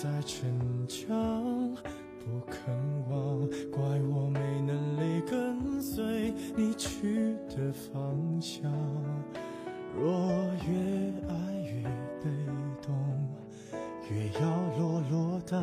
[0.00, 0.48] 在逞
[0.86, 1.08] 强，
[2.20, 2.72] 不肯
[3.10, 3.40] 忘，
[3.72, 8.70] 怪我没能力跟随你去的方向。
[9.96, 10.08] 若
[10.68, 11.82] 越爱越
[12.22, 12.30] 被
[12.80, 12.94] 动，
[14.08, 14.48] 越要
[14.78, 15.60] 落落大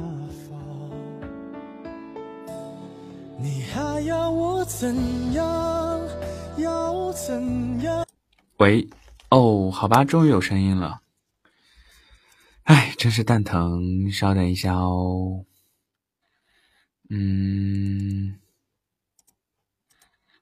[0.49, 0.91] 方。
[3.39, 4.93] 你还要我怎
[5.31, 6.01] 样？
[6.57, 8.05] 要怎样？
[8.57, 8.85] 喂，
[9.29, 10.99] 哦，好吧，终于有声音了。
[13.05, 14.09] 哎，真是蛋疼！
[14.09, 15.45] 稍等一下哦。
[17.11, 18.39] 嗯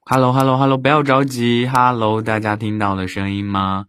[0.06, 1.68] ，Hello，Hello，Hello，不要着急。
[1.68, 3.86] Hello，大家听到了声音吗？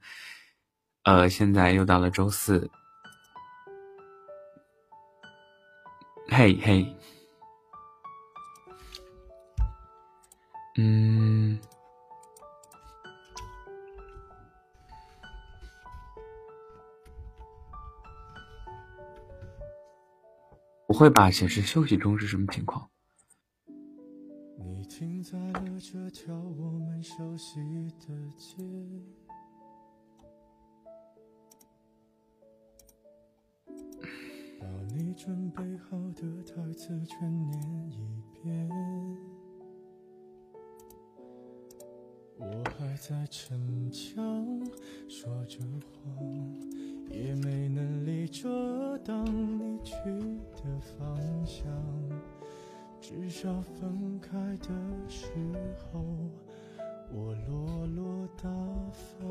[1.03, 2.69] 呃，现在又到了周四。
[6.28, 6.94] 嘿嘿，
[10.78, 11.58] 嗯。
[20.88, 21.29] 不会吧？
[21.29, 22.90] 显示休息中是什么情况？
[24.57, 27.59] 你停在了这条我们熟悉
[28.00, 28.63] 的街，
[34.59, 38.69] 把你准备好的台词全念一遍。
[42.38, 44.63] 我还在逞强
[45.09, 46.95] 说着谎。
[47.10, 49.94] 也没能力遮挡你去
[50.56, 51.66] 的方向，
[53.00, 54.70] 至少分开的
[55.08, 55.28] 时
[55.92, 56.04] 候，
[57.14, 58.50] 我落落大
[58.92, 59.28] 方。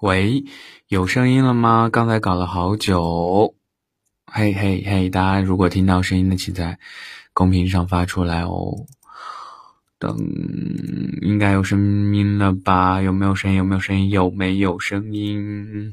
[0.00, 0.44] 喂，
[0.86, 1.90] 有声音了吗？
[1.92, 3.54] 刚才搞了好久。
[4.26, 6.78] 嘿嘿嘿，大家如果听到声音的，请在
[7.32, 8.86] 公屏上发出来哦。
[9.98, 10.16] 等，
[11.22, 13.02] 应该有声音了吧？
[13.02, 13.56] 有没有声音？
[13.56, 14.10] 有没有声音？
[14.10, 15.92] 有没有声音？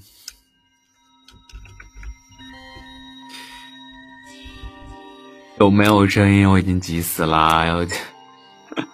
[5.59, 6.47] 有没有声音？
[6.47, 7.65] 我已经急死了！
[7.65, 7.87] 要，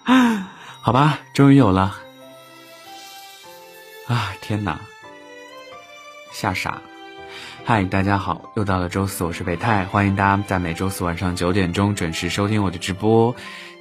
[0.80, 1.94] 好吧，终于有了。
[4.06, 4.80] 啊，天哪，
[6.32, 6.80] 吓傻！
[7.64, 13.34] 嗨，大家好，又到了周四，我是北泰，欢迎大家在每周四晚上九点钟准时收听我的直播。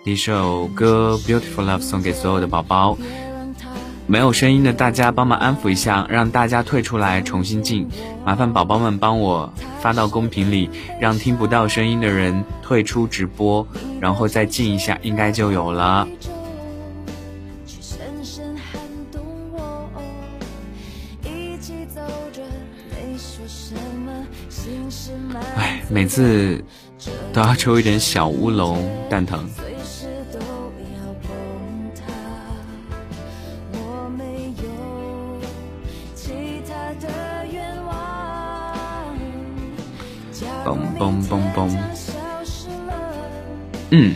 [0.04, 2.98] 一首歌《Beautiful Love》送给所有的宝宝，
[4.08, 7.88] 没有声音的大家帮忙安抚一下，让大家退出来重新进。
[8.26, 13.66] 麻烦宝宝们帮我发到公屏里，让听不到声音的人退出直播，
[14.00, 16.08] 然后再进一下，应该就有了。
[25.56, 26.64] 哎，每次
[27.32, 29.48] 都要抽一点小乌龙，蛋疼。
[41.02, 41.68] 嘣嘣嘣！
[43.90, 44.14] 嗯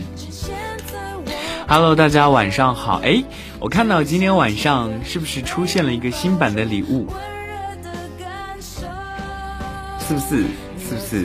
[1.66, 3.00] ，Hello，大家晚上好。
[3.02, 3.24] 哎，
[3.58, 7.08] 我看到今天晚上是不是出现了一个新版的礼物？
[9.98, 10.44] 是不是？
[10.78, 11.24] 是不是？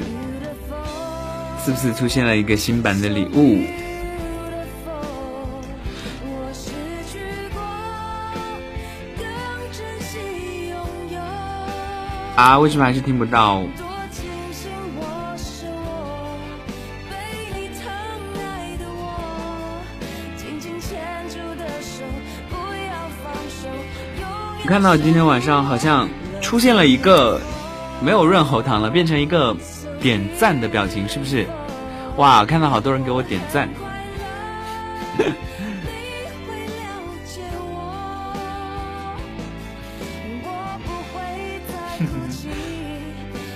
[1.63, 3.63] 是不是出现了一个新版的礼物？
[12.35, 12.57] 啊？
[12.57, 13.61] 为什么还是听不到？
[24.71, 26.07] 看到今天晚上好像
[26.39, 27.41] 出现了一个
[28.01, 29.53] 没有润喉糖了，变成一个
[29.99, 31.45] 点赞的表情，是不是？
[32.15, 33.67] 哇，看到好多人给我点赞。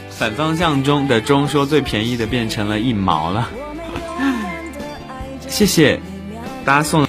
[0.10, 3.48] 反方向中的钟说最便宜的变成了一毛了，
[5.48, 5.98] 谢谢
[6.66, 7.08] 大家送。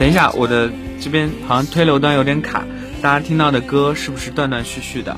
[0.00, 0.68] 等一下，我的
[1.00, 2.64] 这边好像推流端有点卡，
[3.06, 5.16] 大家听到的歌是不是断断续续的？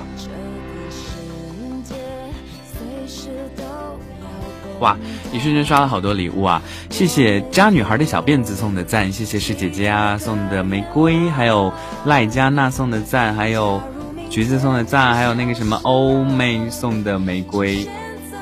[4.78, 4.94] 哇，
[5.32, 6.60] 一瞬间刷了好多礼物啊！
[6.90, 11.72] 谢谢渣女孩的小辫子送的赞，谢谢是姐姐啊送的玫瑰，还有
[12.04, 13.80] 赖佳娜送的赞，还有
[14.28, 17.88] 橘子送的赞，还有那个什么欧妹送的玫瑰。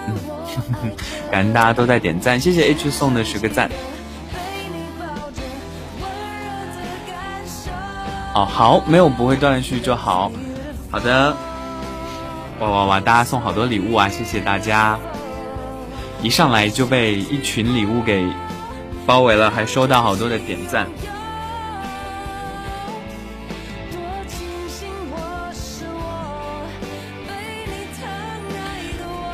[0.09, 0.15] 嗯，
[1.31, 3.71] 感恩大家都在点赞，谢谢 H 送的十个赞。
[8.37, 10.31] 哦，好，没有不会断续就好。
[10.91, 11.35] 好的，
[12.61, 13.01] 哇哇哇！
[13.01, 14.99] 大家送好多礼物啊，谢谢大家。
[16.21, 18.29] 一上来就被一群礼物给
[19.07, 20.87] 包围了，还收到好多的点赞。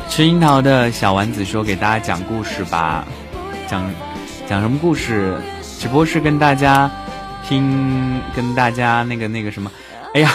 [0.09, 3.05] 吃樱桃的小丸子说：“给大家讲故事吧，
[3.67, 3.83] 讲
[4.49, 5.37] 讲什么故事？
[5.81, 6.89] 直播是跟大家
[7.47, 9.71] 听，跟大家那个那个什么？
[10.15, 10.33] 哎呀，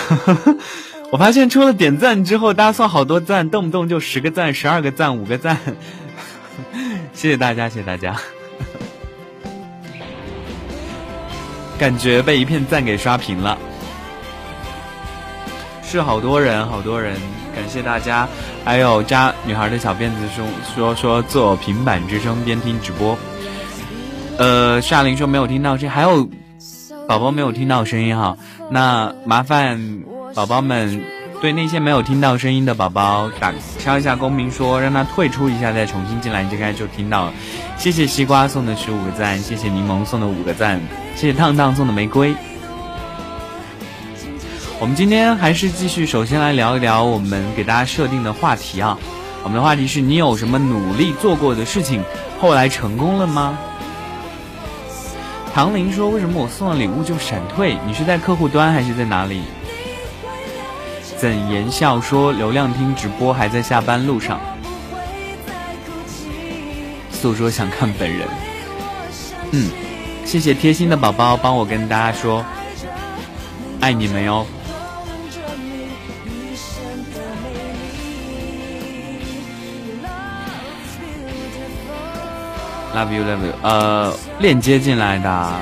[1.12, 5.58] 我发现出了点赞之后，大家送好多赞，动不动就十个赞、十二个赞、五个赞。
[7.14, 8.16] ”谢谢大家，谢谢大家，
[11.78, 13.58] 感觉被一片赞给刷屏了，
[15.84, 17.16] 是好多人，好多人，
[17.56, 18.28] 感谢大家，
[18.66, 20.46] 还有扎女孩的小辫子说
[20.76, 23.18] 说说做平板支撑边听直播，
[24.38, 26.28] 呃，夏琳说没有听到这，还有
[27.08, 28.38] 宝宝没有听到声音哈，
[28.70, 30.04] 那麻烦
[30.36, 31.04] 宝宝们。
[31.40, 37.34] 对那些没有听到声音的宝宝，打敲一下公屏，说让他退出一下，再重新进来，应该就听到了。
[37.78, 40.82] 谢谢西瓜送的十五个赞，谢谢柠檬送的五个赞，
[41.16, 42.34] 谢谢烫烫送的玫瑰。
[44.80, 48.98] 我们今天还是继续，首先来聊一聊我们给大家设定的话题啊。
[49.44, 52.04] 我们的话题是你有什么努力做过的事情，
[52.42, 53.56] 后来成功了吗？
[55.58, 57.76] 唐林说：“为什么我送了礼物就闪退？
[57.84, 59.42] 你是在客户端还是在哪里？”
[61.18, 64.40] 怎言笑说流量听直播还在下班路上，
[67.12, 68.28] 诉说想看本人。
[69.50, 69.72] 嗯，
[70.26, 72.46] 谢谢贴心的宝宝帮我跟大家说，
[73.82, 74.46] 爱你们哟。
[82.98, 83.54] Love you, love you。
[83.62, 85.62] 呃，链接进来的，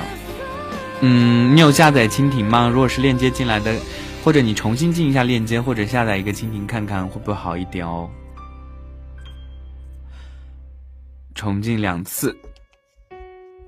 [1.02, 2.70] 嗯，你有下载蜻蜓吗？
[2.72, 3.74] 如果是链接进来的。
[4.24, 8.10] 或者你重新进一下链接，或者下载一个蜻蜓看看会不会好一点哦。
[11.32, 12.36] 重进两次。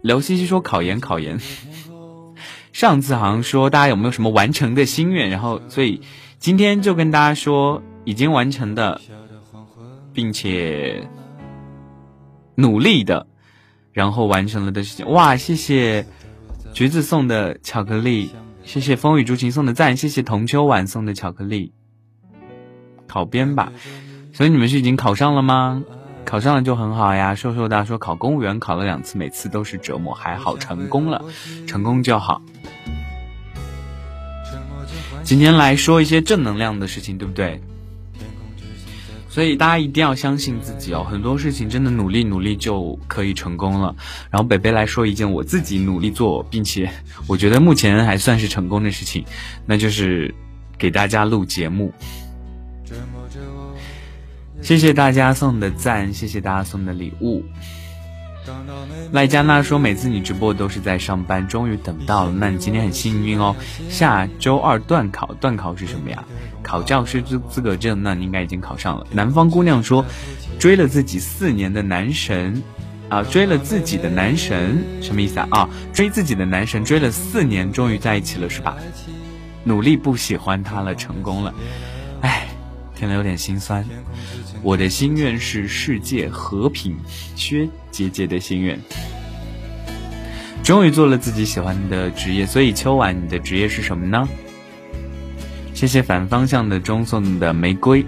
[0.03, 1.39] 刘西西说考研考研，
[2.73, 6.01] 上次好像说大家有没有什么完成的心愿，然后所以
[6.41, 9.01] 今天就跟大家说已经完成的，
[10.13, 11.07] 并且
[12.57, 13.29] 努力的，
[13.99, 15.11] 然后完成了的事情。
[15.11, 16.07] 哇，谢谢
[16.73, 18.31] 橘子送的巧克力。
[18.63, 21.73] 谢谢风雨竹晴送的赞，谢谢同秋晚送的巧克力。
[23.09, 23.73] 考编吧，
[24.33, 25.83] 所以你们是已经考上了吗？
[26.25, 27.35] 考上了就很好呀。
[27.35, 31.25] 瘦瘦大说考公务员考了两次，每次都是折磨，还好成功了，
[31.67, 32.41] 成功就好。
[35.25, 37.61] 今天来说一些正能量的事情，对不对？
[39.29, 43.95] 所以大家一定要相信自己哦，很多事情真的努力努力就可以成功了。
[44.31, 46.91] 然后北北来说一件我自己努力做，并且
[47.27, 49.25] 我觉得目前还算是成功的事情，
[49.67, 50.35] 那就是
[50.79, 51.93] 给大家录节目。
[54.61, 57.45] 谢谢大家送的赞，谢谢大家送的礼物。
[59.13, 62.33] 赖佳娜说：“每次你直播都是在上班，终于等到了。
[62.33, 63.55] 那你今天很幸运哦。
[63.89, 66.23] 下周二段考，段考是什么呀？
[66.63, 70.05] 考教师资资格证，那你应该已经考上了。”南方姑娘说
[70.59, 72.63] ：“追了自己四年的男神，
[73.09, 75.49] 啊，追了自己的男神，什么意思啊？
[75.51, 78.77] 啊，追自己的男神追了四年，终于在一起了，是吧？
[79.65, 81.55] 努力不喜欢他了，成功了。
[82.23, 82.48] 哎，
[82.99, 83.85] 听了有点心酸。”
[84.63, 86.97] 我的心愿是世界和平，
[87.37, 88.79] 薛姐姐的心愿。
[90.65, 94.29] 终于做了自己喜欢的职业，所以秋晚你的职业是什么呢？
[95.73, 98.05] 谢谢反方向的钟送的玫瑰。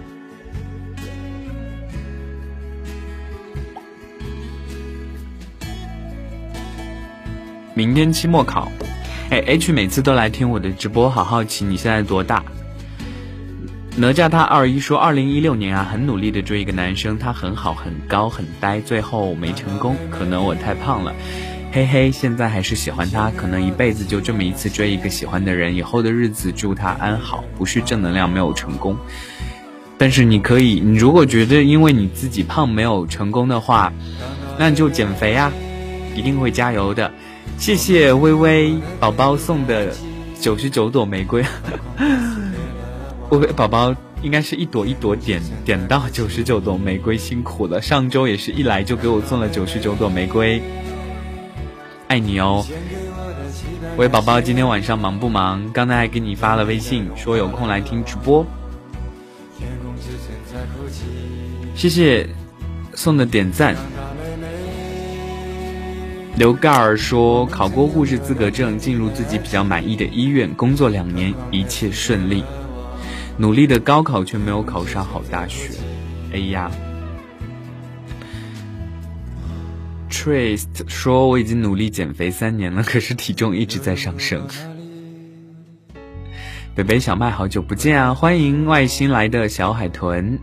[7.73, 8.70] 明天期末考，
[9.30, 12.44] 哎，H 每次都来听我的直播，好好奇你现在多大？
[13.97, 21.12] 哪吒他二一说，二零一六年啊，很努力的追一个男生，他很好，很高，很呆，最后没成功，可能我太胖了，
[21.73, 28.97] 嘿嘿，现在还是喜欢他，可能一辈子就这么一次追一个喜欢的人，以后的日子祝他安好，不是正能量，没有成功，
[29.99, 33.92] 但是你可以，你如果觉得因为你自己胖没有成功的话，
[34.56, 35.52] 那你就减肥啊，
[36.14, 37.12] 一定会加油的。
[37.59, 39.92] 谢谢微微宝宝送的
[40.40, 41.44] 九十九朵玫瑰，
[43.30, 47.80] 微微宝宝应该是一朵一朵点点到九十九朵玫瑰，辛苦了。
[47.80, 50.60] 上周也是一来就给我送了九十九朵玫瑰，
[52.08, 52.66] 爱你哦。
[53.96, 55.70] 喂，宝宝，今天晚上忙不忙？
[55.72, 58.44] 刚才还给你发了微信，说有空来听直播。
[61.76, 62.28] 谢谢
[62.94, 63.76] 送的点赞。
[66.37, 72.42] 刘盖儿说，考过护士资格证，进入自己比较满意的医院工作两年，一切顺利。
[73.40, 75.70] 努力的高考却没有考上好大学。
[76.30, 76.70] 哎呀
[80.11, 84.47] ！Trist 说我已经努力减肥三年了，可是体重一直在上升。
[86.75, 88.12] 北北小麦，好久不见啊！
[88.12, 90.38] 欢迎外星来的小海豚。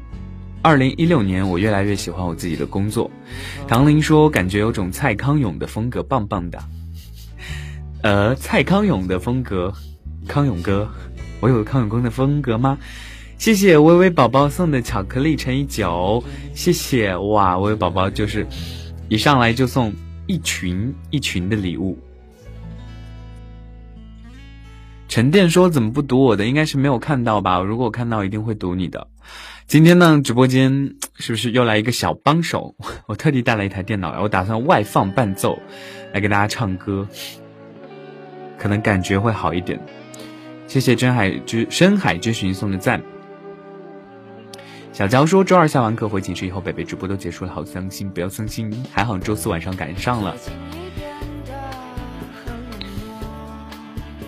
[0.64, 3.12] 二零一六年，我越来越喜欢我自己的工作。
[3.68, 6.64] 唐林说，感觉有种蔡康永的风格，棒棒的。
[8.02, 9.72] 呃，蔡康永的风格，
[10.28, 10.90] 康永哥，
[11.48, 12.78] 我有康永哥的风格吗？
[13.38, 16.22] 谢谢微微宝宝送的巧克力乘以九，
[16.54, 17.58] 谢谢哇！
[17.58, 18.46] 微微宝宝就是
[19.08, 19.94] 一上来就送
[20.26, 21.98] 一群一群的礼物。
[25.08, 26.46] 沉淀说怎么不读我的？
[26.46, 27.62] 应该是没有看到吧？
[27.62, 29.08] 如果我看到，一定会读你的。
[29.68, 32.76] 今天呢，直播间是不是又来一个小帮手？
[33.08, 35.58] 我特地带了一台电脑，我打算外放伴奏，
[36.14, 37.08] 来给大家唱歌，
[38.58, 39.80] 可能感觉会好一点。
[40.68, 43.02] 谢谢真海之深海之寻送的赞。
[44.92, 50.36] 小娇说周二下完课回寝室以后，北北直播都结束了，好伤心，不要伤心，还好周四晚上赶上了。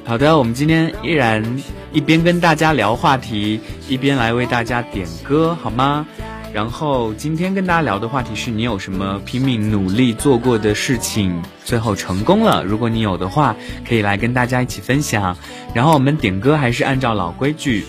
[0.05, 1.43] 好的，我们今天依然
[1.91, 6.07] 一边跟大家聊话题，一边来为大家点歌，好吗？
[6.51, 12.63] 然后今天跟大家聊的话题是你有什么拼命努力做过的事情，最后成功了？
[12.63, 13.55] 如果你有的话，
[13.87, 15.37] 可以来跟大家一起分享。
[15.73, 17.85] 然后我们点歌还是按照老规矩，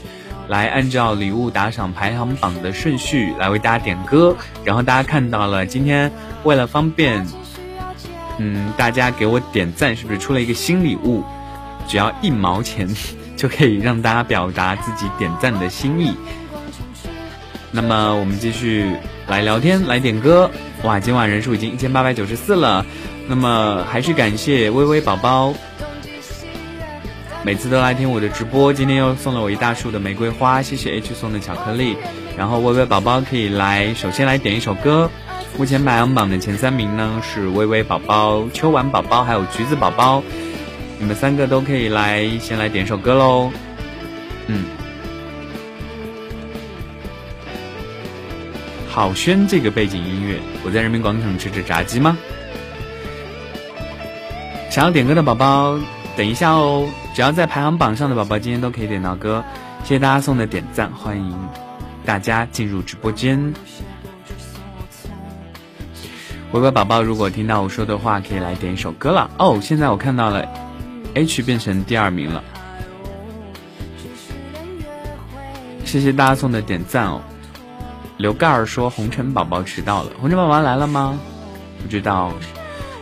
[0.48, 4.36] 来按照礼物打赏排行榜的顺序来为大家点歌。
[4.62, 6.12] 然后大家看到了，今天
[6.44, 7.26] 为了方便，
[8.38, 11.24] 嗯，大家给我点赞，是不是出了一个新礼物？
[11.88, 12.86] 只要一毛钱，
[13.36, 16.14] 就可以让大家表达自己点赞的心意。
[17.72, 18.90] 那么我们继续
[19.28, 20.50] 来聊天，来点歌。
[20.82, 22.84] 哇，今晚人数已经一千八百九十四了。
[23.28, 25.54] 那么还是感谢微微宝宝，
[27.44, 28.72] 每次都来听我的直播。
[28.72, 31.96] 今天又送了我一大束的玫瑰花，谢谢 H 送的巧克力。
[32.36, 35.08] 然后微微宝宝可以来，首先来点一首歌。
[35.58, 40.22] 目前排行榜的前三名呢是微微宝宝、秋晚宝宝还有橘子宝宝。
[40.98, 43.50] 你们三个都可以来，先来点首歌喽。
[44.46, 44.64] 嗯，
[48.90, 52.18] 好轩这个背景音乐，我在人民广场吃着炸鸡吗？
[54.68, 55.78] 想要点歌的宝宝，
[56.16, 56.88] 等一下哦。
[57.14, 59.42] 只要在排行榜上的宝宝，今天都可以点到歌。
[59.84, 61.48] 谢谢大家送的点赞，欢迎
[62.04, 63.54] 大家进入直播间。
[66.50, 69.30] 微微宝宝，如果听到我说的话，可以来点一首歌了。
[69.38, 70.46] 哦，现在我看到了。
[71.14, 72.42] H 变成第二名了，
[75.84, 77.20] 谢谢大家送的点赞哦。
[78.20, 81.18] 刘盖儿说红尘宝宝迟到了，红尘宝宝来了吗？
[81.80, 82.34] 不知道。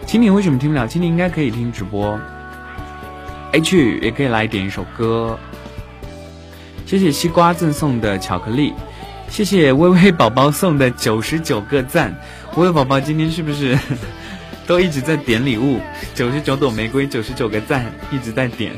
[0.06, 0.86] 蜻蜓为什么听不了？
[0.86, 2.16] 蜻蜓应该可以听直播。
[3.50, 5.36] H 也可以来点一首歌。
[6.86, 8.72] 谢谢西瓜赠送的巧克力，
[9.28, 12.16] 谢谢微微宝宝送的九十九个赞。
[12.54, 13.76] 微微宝宝今天是不是？
[14.68, 15.80] 都一直在点礼物，
[16.14, 18.72] 九十九朵玫瑰，九十九个赞，一直在点，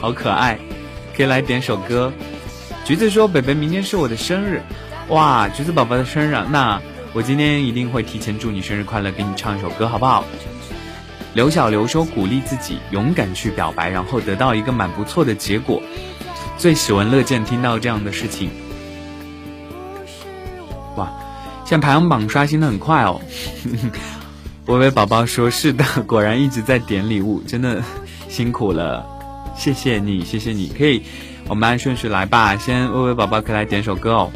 [0.00, 0.58] 好可爱，
[1.16, 2.12] 可以来点首歌。
[2.84, 4.62] 橘子说：“北北，明天是我的生日，
[5.08, 6.80] 哇，橘子宝宝的生日，那
[7.12, 10.24] 我今天一定会提前祝你生日快乐，给你唱一首歌，好不好？”
[11.32, 15.80] 刘小刘说：“鼓励自己，勇敢去表白，然后得到一个蛮不错的结果，
[16.58, 18.50] 最喜闻乐见听到这样的事情。”
[20.96, 21.12] 哇，
[21.64, 23.20] 现在排行榜刷新的很快哦。
[24.66, 27.80] 微微宝宝说：“是的，果然一直在点礼物，真的
[28.28, 29.06] 辛苦了，
[29.54, 30.72] 谢谢你，谢谢你。
[30.76, 31.02] 可以，
[31.48, 32.56] 我们按顺序来吧。
[32.56, 34.32] 先，微微宝宝可以来点首歌哦。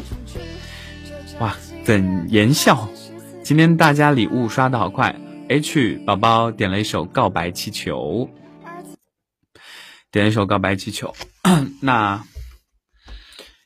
[1.41, 2.87] 哇，怎言笑？
[3.43, 5.19] 今天大家礼物刷的好快。
[5.49, 8.29] H 宝宝点了一首《告白气球》，
[10.11, 11.15] 点一首《告白气球》。
[11.81, 12.23] 那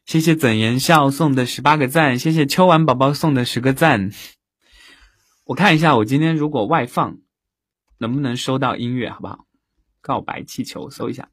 [0.06, 4.10] 谢谢怎言笑送的十八个赞，谢谢秋晚宝宝送的十个赞。”
[5.44, 7.18] 我看一下，我今天如果外放，
[7.98, 9.40] 能不能收到音乐，好不好？
[10.00, 11.28] 告白气球，搜一下。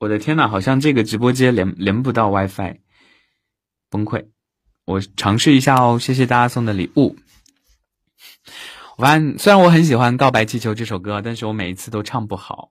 [0.00, 2.80] 我的天呐，好像这个直播间连连不到 WiFi，
[3.92, 4.26] 崩溃！
[4.86, 7.14] 我尝试一下哦，谢谢大家送的礼物。
[8.96, 12.70] 我发现，虽然我很喜欢《告白气球》这首歌，但是我每一次都唱不好。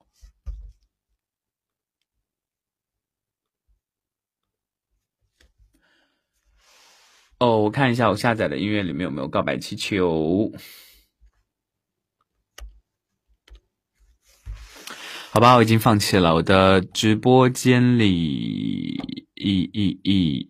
[7.37, 10.51] 哦，我看一下我下载的音乐里面有没有《告白气球》。
[15.31, 16.35] 好吧，我已经放弃了。
[16.35, 18.99] 我的直播间里，
[19.35, 20.45] 咦咦咦，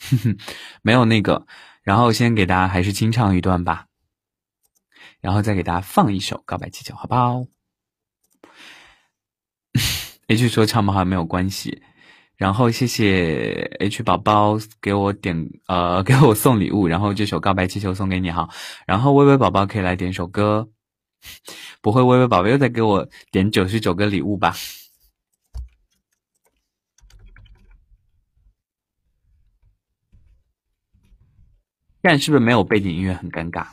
[0.00, 0.36] 哼 哼
[0.82, 1.46] 没有那个。
[1.82, 3.86] 然后先给大家还是清唱一段吧，
[5.20, 7.46] 然后再给大家放一首《告白气球》，好不好？
[10.28, 11.82] H 说唱不好没有关系。
[12.36, 18.48] 然后谢谢 H 宝宝给我点呃给我送礼物，然后这首《告白气球》送给你哈。
[18.86, 20.68] 然后微微宝宝可以来点首歌，
[21.82, 24.54] 不会微微宝宝又在给我点九十九个礼物吧？
[32.02, 33.66] 看是不是没有背景音乐很尴尬？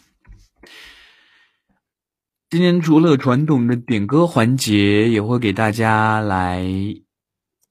[2.49, 6.65] 今天除了传统的点歌环节，也会给大家来。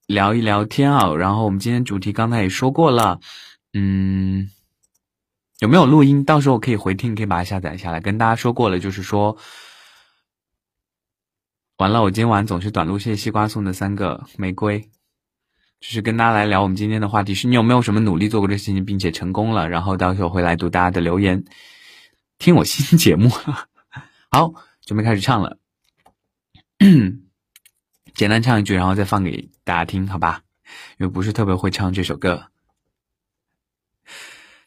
[0.07, 3.19] 聊一聊天啊，然后我们今天主题刚才也说过了，
[3.73, 4.49] 嗯，
[5.59, 6.25] 有没有录音？
[6.25, 7.99] 到时候可以回听，可以把它下载下来。
[8.01, 9.37] 跟大家说过了，就是说，
[11.79, 12.97] 完了，我今晚总是短路。
[13.01, 14.89] 谢谢西瓜送的三个玫瑰，
[15.87, 19.69] 就是跟大家来聊我们今天的话题是：你有没有什么努力做过这事情，并且成功了？
[19.69, 21.45] 然后到时候会来读大家的留言，
[22.39, 23.31] 听我新节目。
[24.33, 24.53] 好，
[24.85, 25.59] 准备开始唱了。
[28.17, 30.41] 简单唱一句，然后再放给大家听，好吧？
[30.99, 32.47] 因为不是特别会唱这首歌。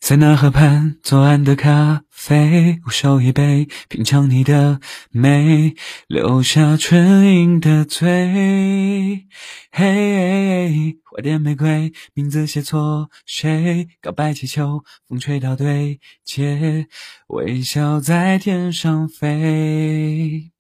[0.01, 4.79] 塞纳河畔左岸的咖啡，我手一杯，品尝你的
[5.11, 5.75] 美，
[6.07, 9.27] 留下唇印的嘴。
[9.71, 13.87] 嘿，花店玫瑰，名字写错谁？
[14.01, 16.87] 告白气球，风吹到对街，
[17.27, 20.51] 微笑在天上飞。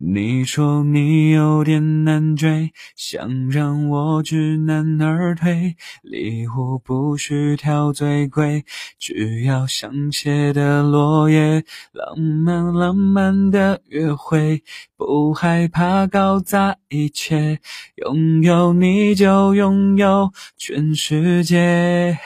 [0.00, 5.74] 你说你有点难追，想让我知难而退。
[6.02, 8.64] 礼物不需挑最贵，
[8.96, 11.64] 只要香榭的落叶。
[11.92, 14.62] 浪漫浪漫的约会，
[14.98, 17.60] 不害怕搞砸一切。
[17.94, 22.18] 拥有你就拥有全世界，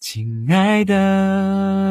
[0.00, 0.96] 亲爱的，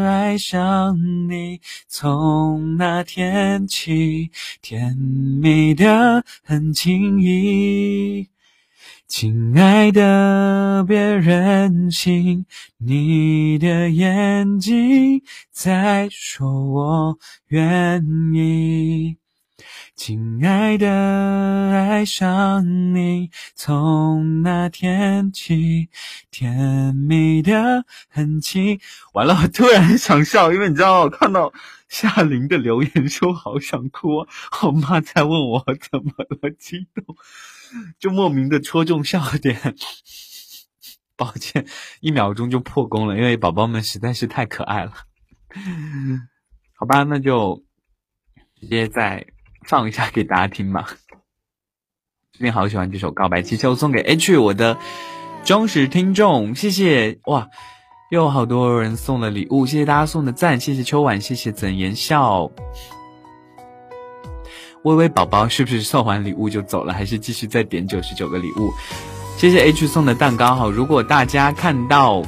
[0.10, 0.98] 爱上
[1.30, 4.32] 你，从那天起。
[4.62, 8.28] 甜蜜的很轻易，
[9.08, 12.46] 亲爱的别任性，
[12.80, 15.22] 你的眼睛
[15.52, 17.20] 在说我
[17.50, 19.18] 愿意。
[19.96, 20.88] 亲爱的，
[21.72, 25.90] 爱上你，从那天起，
[26.30, 28.80] 甜蜜的很轻。
[29.14, 31.54] 完了，我突然想笑，因为你知道，我看到。
[31.88, 34.26] 夏琳的留言说：“好想哭。”
[34.64, 37.16] 我妈在问我怎么了，激动，
[38.00, 39.76] 就莫名的戳中笑点。
[41.16, 41.66] 抱歉，
[42.02, 44.94] 一秒钟就破功了，因为宝宝们实在是太可爱了。
[46.74, 47.64] 好吧，那就
[48.60, 49.28] 直接在
[49.68, 50.86] 放一下给大家听吧。
[52.32, 54.78] 最近好喜欢这首《告白气球》，送给 H 我的
[55.44, 57.50] 忠实听众，谢谢哇。
[58.12, 62.52] 又好多人送了礼物，谢谢大家送的赞，谢谢秋晚，谢谢怎言笑，
[64.84, 68.72] 微微宝宝是不是送完礼物就走了，还是继续再点九十九个礼物？
[69.38, 72.22] 谢谢 H 送的蛋糕哈，如果大家看到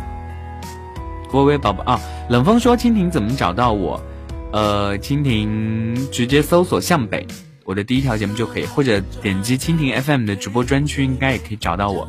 [1.32, 4.02] 微微宝宝啊，冷风说蜻蜓怎么找到我？
[4.52, 7.28] 呃，蜻蜓直接搜索向北，
[7.66, 12.08] 我的第一条节目就可以，或者点击蜻蜓 FM 的直播专区，应该也可以找到我。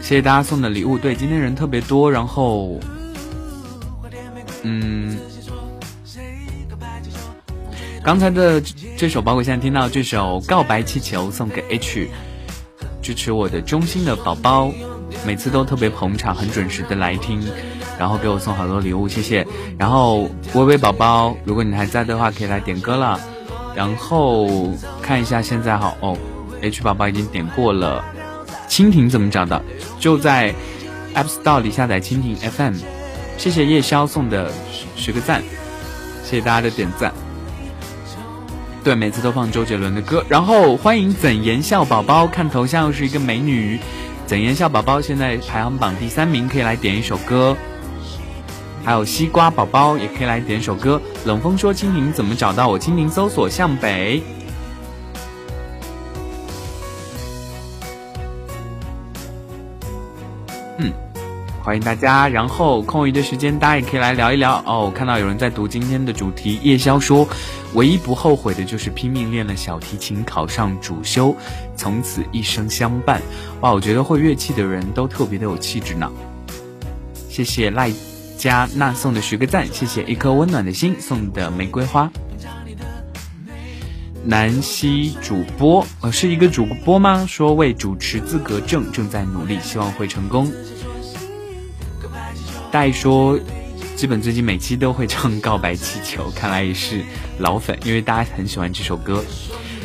[0.00, 2.78] 谢谢大家送的礼物，对，今天人特别多，然后，
[4.62, 5.18] 嗯，
[8.04, 8.62] 刚才的
[8.96, 12.08] 这首，包括现在听到这首《告白气球》，送给 H，
[13.02, 14.72] 支持我的忠心的宝宝，
[15.26, 17.42] 每次都特别捧场，很准时的来听，
[17.98, 19.46] 然后给我送好多礼物，谢谢。
[19.78, 23.18] 然后微微宝宝，如果你还在的话，可以来点歌了。
[23.74, 24.48] 然后
[25.02, 26.16] 看一下现在哈，哦
[26.62, 28.04] ，H 宝宝已经点过了。
[28.68, 29.62] 蜻蜓怎么找到？
[30.00, 30.54] 就在
[31.14, 32.74] App Store 里下载蜻蜓 FM。
[33.38, 34.50] 谢谢夜宵送的
[34.96, 35.42] 十个赞，
[36.24, 37.12] 谢谢大家的点赞。
[38.82, 40.24] 对，每次都放周杰伦的歌。
[40.28, 43.78] 然后欢迎怎言笑宝宝，看头像又是一个美女。
[44.26, 47.56] 怎言笑宝宝现在排行榜第三名，可以来点一首歌。
[48.86, 51.02] 还有西瓜宝宝也可以来点首歌。
[51.24, 54.22] 冷风说：“蜻蜓怎么找到我？”蜻蜓搜索向北。
[60.78, 60.92] 嗯，
[61.64, 62.28] 欢迎大家。
[62.28, 64.62] 然后空余的时间大家也可以来聊一聊。
[64.64, 66.60] 哦，看到有人在读今天的主题。
[66.62, 67.28] 夜宵说
[67.74, 71.34] ：“唯一不后悔的就是拼命练了小提琴，考上主修，
[71.74, 73.20] 从此一生相伴。”
[73.62, 76.08] 哇，我觉得会乐器的人都特别的有气质呢。
[77.28, 77.90] 谢谢赖。
[78.36, 82.10] 加娜送的十个赞，谢谢一颗温暖的心送的玫瑰花。
[84.24, 87.24] 南希主播，呃，是一个主播吗？
[87.28, 90.52] 说为主持资格证正在努力，希望会成功。
[92.70, 93.38] 代说，
[93.94, 97.04] 基本最近每期都会唱《告白气球》，看来也是
[97.38, 99.24] 老粉，因为大家很喜欢这首歌。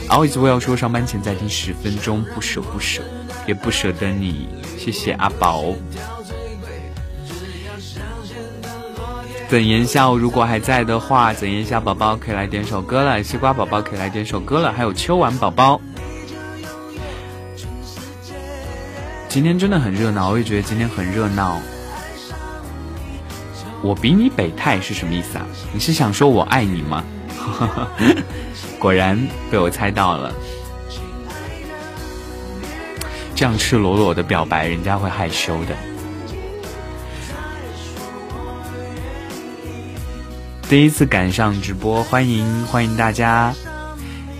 [0.09, 3.03] Always 我要说，上班前再听十分钟，不舍不舍，
[3.47, 4.49] 也不舍得你。
[4.77, 5.73] 谢谢阿宝。
[9.51, 10.15] 怎言笑？
[10.15, 13.21] 如果还在的话，怎言笑宝宝可以来点首歌了。
[13.21, 14.71] 西瓜宝宝可以来点首歌了。
[14.71, 15.81] 还有秋晚宝宝，
[19.27, 21.59] 今天真的很热闹，我也觉得今天很热闹。
[23.81, 25.45] 我比你北泰是什么意思啊？
[25.73, 27.03] 你是想说我爱你吗？
[28.79, 30.33] 果然被我猜到了。
[33.35, 35.90] 这样赤裸裸的表白，人家会害羞的。
[40.71, 43.53] 第一次赶上直播，欢迎欢迎大家，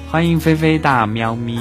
[0.10, 1.60] 欢迎菲菲大喵咪。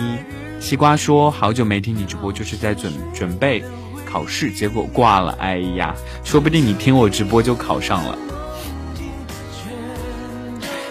[0.61, 3.65] 西瓜说：“好久没听你直播，就是在准准备
[4.07, 5.37] 考试，结果挂了。
[5.41, 8.17] 哎呀，说不定你听我直播就考上了。”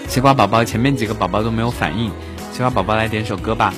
[0.10, 2.12] 西瓜宝宝，前面几个宝宝都没有反应，
[2.52, 3.74] 西瓜宝宝来点首歌吧。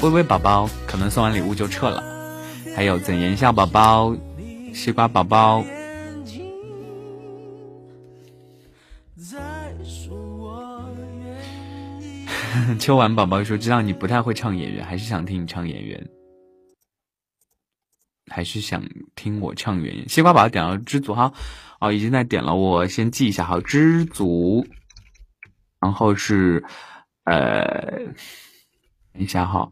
[0.00, 2.02] 微微宝宝可能送完礼物就撤了，
[2.74, 4.16] 还有怎言笑宝宝，
[4.74, 5.64] 西瓜宝宝。
[12.78, 16.08] 秋晚宝宝说：“知道你不太会唱演员，还是想听你唱演员，
[18.30, 18.82] 还是想
[19.16, 21.32] 听我唱演员。”西瓜宝宝点了知足哈，
[21.80, 24.64] 哦，已经在点了，我先记一下哈，知足，
[25.80, 26.64] 然后是
[27.24, 28.04] 呃，
[29.12, 29.70] 等一下哈，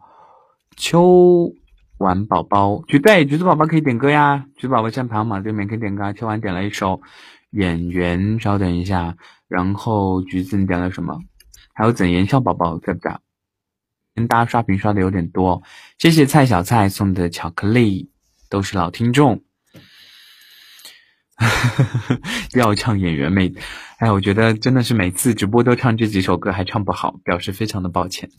[0.77, 1.53] 秋
[1.99, 6.13] 晚宝宝，橘对，橘子宝宝可以点歌呀，橘子宝宝站排行榜对面可以点歌。
[6.13, 7.01] 秋晚点了一首
[7.51, 9.17] 演员，稍等一下，
[9.47, 11.17] 然后橘子你点了什么？
[11.73, 13.21] 还有怎言笑宝宝在不在？
[14.15, 15.63] 跟大家刷屏刷的有点多，
[15.97, 18.11] 谢谢蔡小蔡送的巧克力，
[18.51, 19.43] 都是老听众。
[22.53, 23.55] 要唱演员妹，
[23.97, 28.31] 哎，我觉得真的是每次直播都唱这几首歌还唱不好，表示非常的抱歉。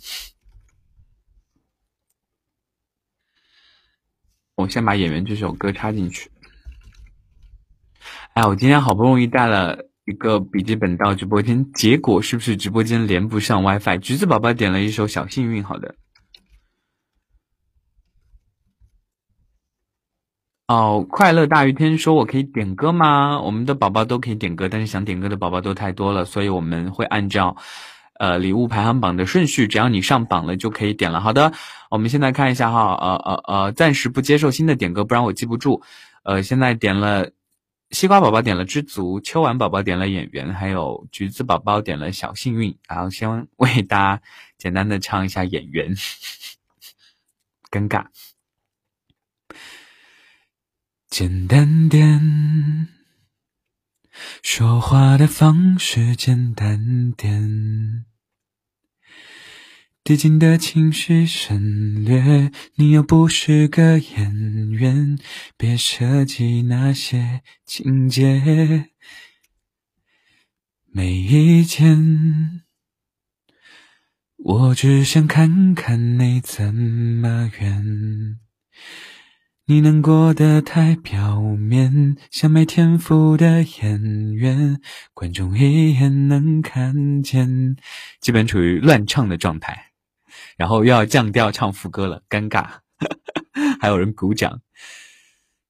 [4.54, 6.30] 我先把演员这首歌插进去。
[8.34, 9.90] 哎，我今天好不容易带了。
[10.06, 13.98] 一个笔记本到直播间，结果是不是直播间连不上 WiFi？
[14.00, 15.96] 橘子宝宝点了一首《小幸运》，好的。
[20.68, 27.56] 哦，快乐大于天说：“我可以点歌吗？”我们的宝宝都可以点歌，但是想点歌的宝宝都太多了，所以我们会按照
[28.20, 31.22] 呃礼物排行榜的顺序，只要你上榜了就可以点了。
[31.22, 31.54] 好的，
[31.90, 35.82] 我们现在看一下哈，呃呃呃，暂时不接受新的点歌，不然我记不住。
[36.24, 37.32] 呃，现在点了。
[37.94, 42.76] 西瓜宝宝点了知足，秋晚宝宝点了演员，还有橘子宝宝点了小幸运。
[42.88, 44.24] 然后先为大家
[44.58, 45.96] 简单的唱一下演员，
[47.70, 48.08] 尴尬。
[51.08, 52.90] 简单点，
[54.42, 58.06] 说话的方式简单点。
[60.04, 65.18] 递进的情绪省略，你又不是个演员，
[65.56, 68.90] 别设计那些情节。
[70.92, 72.64] 没意见，
[74.36, 78.40] 我只想看看你怎么圆。
[79.68, 84.82] 你能过得太表面，像没天赋的演员，
[85.14, 87.78] 观众一眼能看见，
[88.20, 89.93] 基本处于乱唱的状态。
[90.58, 92.66] 然后又要降调唱副歌了，尴尬，
[93.82, 94.62] 还有人鼓掌。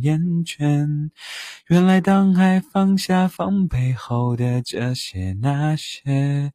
[0.00, 1.10] 厌倦，
[1.68, 6.52] 原来当爱放下防备后的这些那些，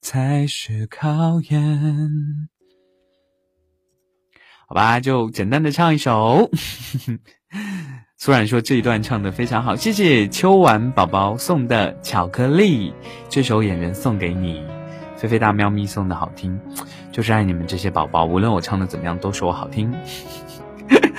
[0.00, 2.48] 才是考验。
[4.66, 6.50] 好吧，就简单的唱一首。
[8.16, 12.94] 苏冉说这一段唱的非常好，谢谢秋晚宝宝送的巧克力，
[13.28, 14.64] 这首演员送给你，
[15.16, 16.58] 菲菲大喵咪送的好听，
[17.10, 19.92] 就是爱你们这些宝宝，无论我唱的怎么样，都说我好听。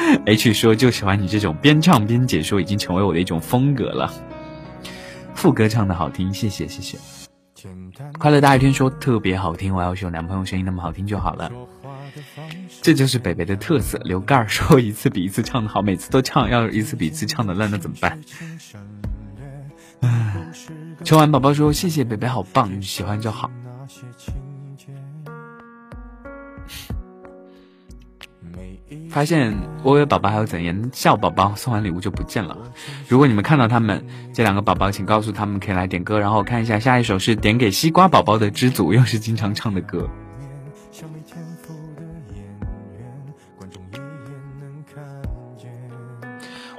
[0.26, 4.12] H 说就喜欢你这种边唱边解说，已经成为我的一种风格了。
[5.36, 6.98] 副歌唱的好听，谢谢谢谢。
[8.18, 11.52] 快乐大一天说特别好听，我要是有男朋友声音那么好听就好了。
[12.82, 13.98] 这就是北北的特色。
[14.04, 18.20] 刘盖儿说一次比一次唱的好，每次都唱，要一次比一次唱的烂，那怎么办？
[20.02, 20.52] 唉，
[21.04, 23.50] 秋晚宝宝说谢谢北北，好棒，喜欢就好。
[29.13, 32.58] 发现微微宝宝还有怎言笑宝宝送完礼物就不见了。
[33.08, 36.19] 如果你们看到他们这两个宝宝，请告诉他们可以来点歌。
[36.19, 40.10] 然后我看一下下一首是点给西瓜宝宝的《知足》，又是经常唱的歌。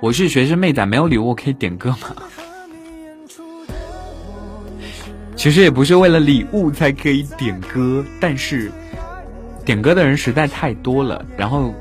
[0.02, 2.16] 我是学生妹仔，没有礼物可以点歌吗？
[5.36, 8.72] 其实也不是为了礼物才可以点歌，但是
[9.64, 11.72] 点歌的人实在太多了，然后。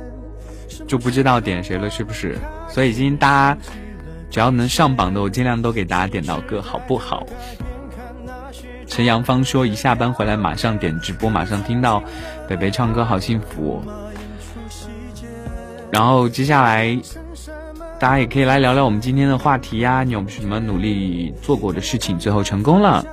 [0.87, 2.37] 就不知道点谁了，是不是？
[2.69, 3.57] 所以今天大家
[4.29, 7.25] 只要能上榜的，我尽量都给大家点到歌，好不好？
[8.87, 12.03] 陈阳芳说一下班回来马上点直播，马上听到
[12.47, 13.81] 北北唱歌，好幸福。
[15.91, 16.99] 然后接下来
[17.99, 23.05] 大家也可以来聊聊我们今天的话题呀，你有什么努力做过的事情，最后成功了？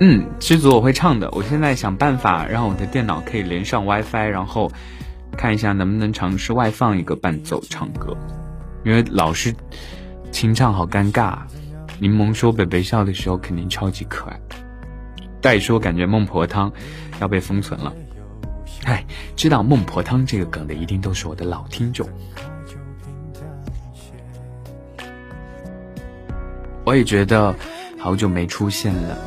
[0.00, 1.28] 嗯，知足我会唱的。
[1.32, 4.70] 我现在想办法让我的电脑可以连上 WiFi，然后
[5.36, 8.16] 看一下能不能尝试外放一个伴奏唱歌，
[8.84, 9.52] 因为老是
[10.30, 11.38] 清唱好尴尬。
[11.98, 14.40] 柠檬说北北笑的时候肯定超级可爱。
[15.40, 16.72] 代说感觉孟婆汤
[17.20, 17.92] 要被封存了。
[18.84, 22.08] 哎，知道孟婆汤这个梗的一定都是我的老听众。
[26.84, 27.52] 我也觉得
[27.98, 29.18] 好久没出现了。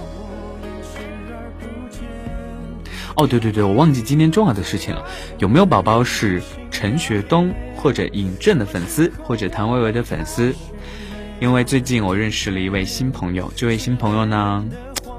[3.15, 5.03] 哦，对对对，我忘记今天重要的事情了。
[5.37, 10.53] 有没有宝宝是陈学冬或者尹正的粉丝，或者谭维维的粉丝？
[11.39, 14.63] 因为最近我认识了一位新朋友，这位新朋友呢，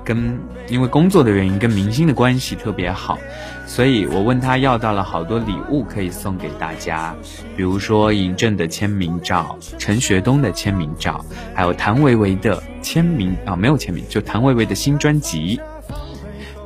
[0.05, 3.19] 跟因为工作的原因跟明星的关系特别好，
[3.67, 7.15] 所以我问他要到了好多礼物可以送给大家，
[7.57, 11.25] 比如说尹正的签名照、陈学冬的签名照，
[11.55, 15.61] 还有谭维维的签名啊，没有签名，就谭维维的新专辑。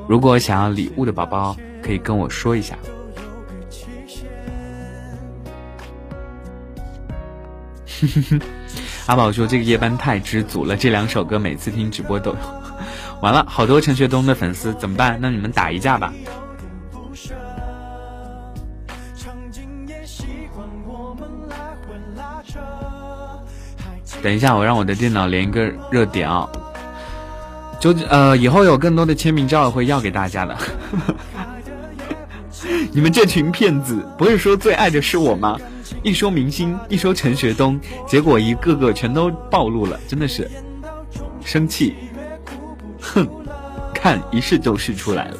[0.09, 2.77] 如果想要礼物的宝宝，可以跟我说一下。
[9.07, 12.37] 阿宝说这个夜班太知足了，这两首歌每次听直播都
[13.23, 15.19] 完了，好多陈学冬的粉丝怎么办？
[15.21, 16.13] 那你们打一架吧。
[24.23, 26.49] 等一下，我让我的电脑连一个热点啊。
[27.79, 30.57] 就呃，以后有更多的签名照会要给大家的。
[32.91, 35.59] 你们这群骗子，不是说最爱的是我吗？
[36.03, 40.51] 一说明星，一说陈学冬，结果一个个全都暴露了，真的是
[41.45, 41.95] 生气。
[43.01, 43.29] 哼，
[43.95, 45.37] 看一试就试出来了。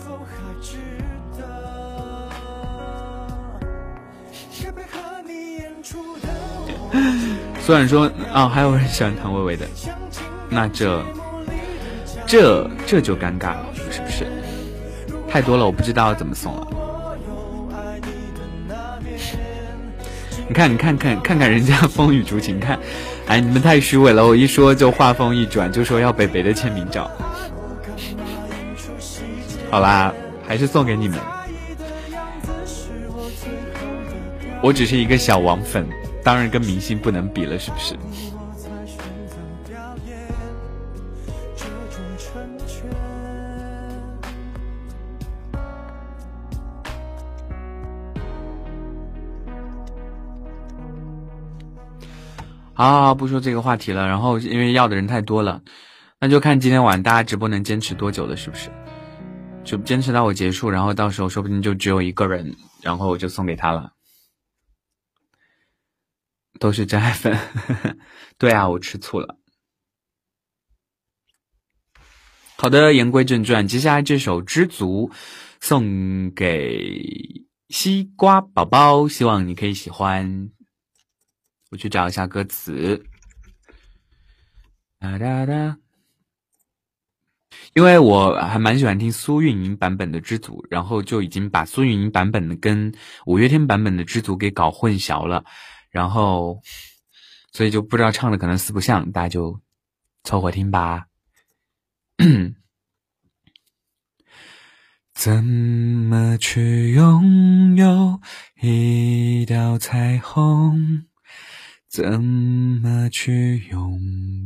[7.61, 9.67] 虽然说啊，还有人喜欢唐薇薇的，
[10.49, 11.03] 那这。
[12.27, 14.27] 这这就尴尬了，是不是？
[15.29, 16.67] 太多了，我不知道怎么送了。
[20.49, 22.79] 你看，你看看看看人家风雨竹情，看，
[23.27, 24.25] 哎，你们太虚伪了！
[24.27, 27.11] 我一说就话锋一转，就说要北北的签名照。
[29.71, 30.15] 好啦，
[30.47, 31.19] 还是送给你们。
[34.63, 35.87] 我只是一个小王粉，
[36.23, 37.95] 当然跟明星不能比了，是不是？
[52.77, 54.07] 好，不说这个话题了。
[54.07, 55.63] 然后因为要的人太多了，
[56.21, 58.71] 那就看今天晚大家直播能坚持多久了，是不是？
[59.65, 63.93] 就坚持到我结束，然后到时候说不定就只有一个人，然后我就送给他了。
[66.61, 67.39] 都是真爱粉，
[68.37, 69.39] 对啊，我吃醋了。
[72.59, 75.11] 好的，言归正传，接下来这首《知足》
[75.63, 77.03] 送给
[77.71, 80.51] 西瓜宝宝，希望你可以喜欢。
[81.77, 83.05] 去找一下歌词。
[84.99, 85.79] 哒哒哒，
[87.75, 92.93] 因为我还蛮喜欢听苏运莹版本的《知足》，然后就已经把苏运莹版本的跟
[93.27, 95.45] 五月天版本的《知足》给搞混淆了，
[95.91, 96.61] 然后
[97.53, 99.61] 所以就不知道唱的可能四不像，大家就
[100.25, 101.07] 凑合听吧。
[105.15, 108.21] 怎么去拥有
[108.61, 111.07] 一道彩虹？
[111.97, 113.99] 怎么去拥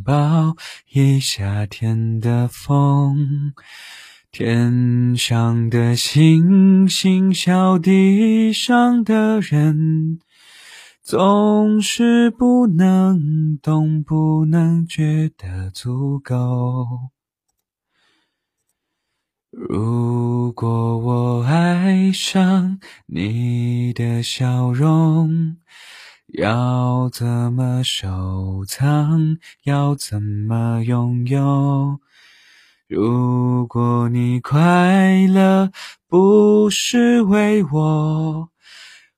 [0.05, 0.57] 抱
[0.93, 3.55] 一夏天的风？
[4.31, 10.21] 天上的星星笑地上的人，
[11.03, 17.11] 总是不能懂，不能觉得足够。
[19.51, 25.57] 如果我爱上你的笑容。
[26.35, 29.39] 要怎么收藏？
[29.65, 31.99] 要怎么拥有？
[32.87, 35.73] 如果你快乐
[36.07, 38.49] 不是为我，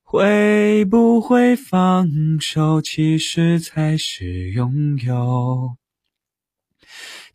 [0.03, 2.09] 会不会放
[2.40, 2.81] 手？
[2.81, 5.77] 其实才是拥有。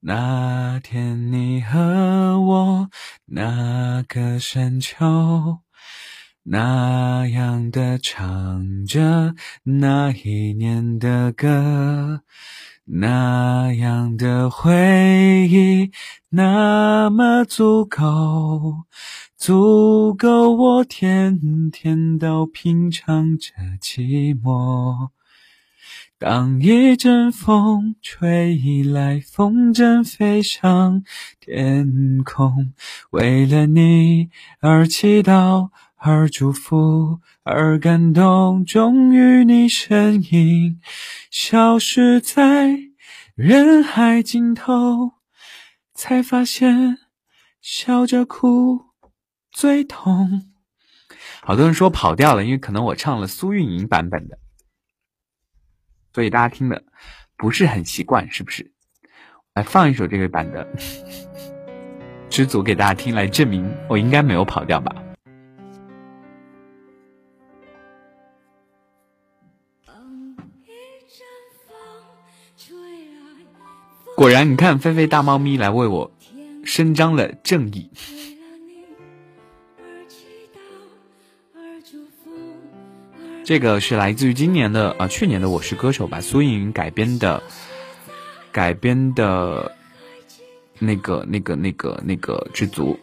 [0.00, 2.88] 那天你和我，
[3.26, 5.58] 那个山丘，
[6.44, 9.34] 那样的唱着
[9.64, 12.22] 那一年的歌，
[12.84, 15.90] 那样的回忆，
[16.30, 18.84] 那么足够，
[19.36, 25.08] 足够我天天都品尝着寂寞。
[26.20, 31.04] 当一阵风吹来，风筝飞上
[31.38, 32.72] 天空，
[33.10, 34.28] 为了你
[34.58, 38.64] 而祈祷，而祝福，而感动。
[38.64, 40.80] 终于，你身影
[41.30, 42.76] 消失在
[43.36, 45.12] 人海尽头，
[45.94, 46.98] 才发现
[47.60, 48.86] 笑着哭
[49.52, 50.50] 最痛。
[51.42, 54.36] 好多人说跑调了，因为可能我唱了苏运莹版本的。
[56.18, 56.82] 所以大家听的
[57.36, 58.72] 不是很习惯，是不是？
[59.54, 60.66] 来放一首这个版的
[62.28, 64.92] 《知足》给大家听，来证明我应该没有跑调吧？
[74.16, 76.10] 果然，你看，菲菲大猫咪来为我
[76.64, 77.92] 伸张了正义。
[83.48, 87.42] 这个是来自于今年的啊，去年的《我是歌手》吧，苏运莹改编的，
[88.52, 89.74] 改编的，
[90.78, 92.98] 那个、那个、那个、那个《知足》。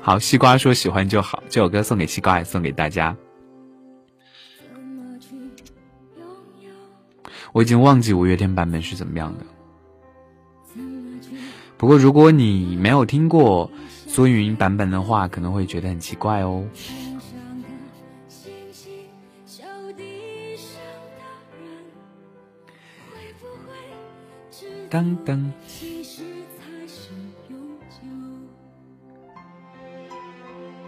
[0.00, 3.16] 好，西瓜说喜欢就好，这首歌送给西瓜，也送给大家。
[7.52, 9.44] 我已经忘记五月天版本是怎么样的。
[11.76, 13.70] 不过，如果你没有听过
[14.06, 16.64] 苏云版本的话，可能会觉得很奇怪哦。
[24.90, 25.50] 噔噔，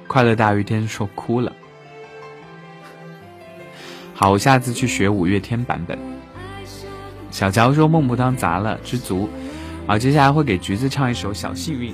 [0.06, 1.52] 快乐大于天说哭了。
[4.14, 5.98] 好，我下次去学五月天版本。
[7.32, 9.28] 小乔说孟婆汤砸了，知足。
[9.86, 11.92] 好，接下来会给橘子唱一首《小幸运》。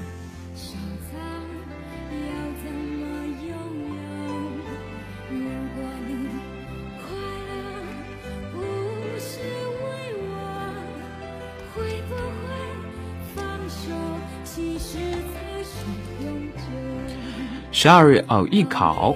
[17.70, 19.14] 十二月哦，艺考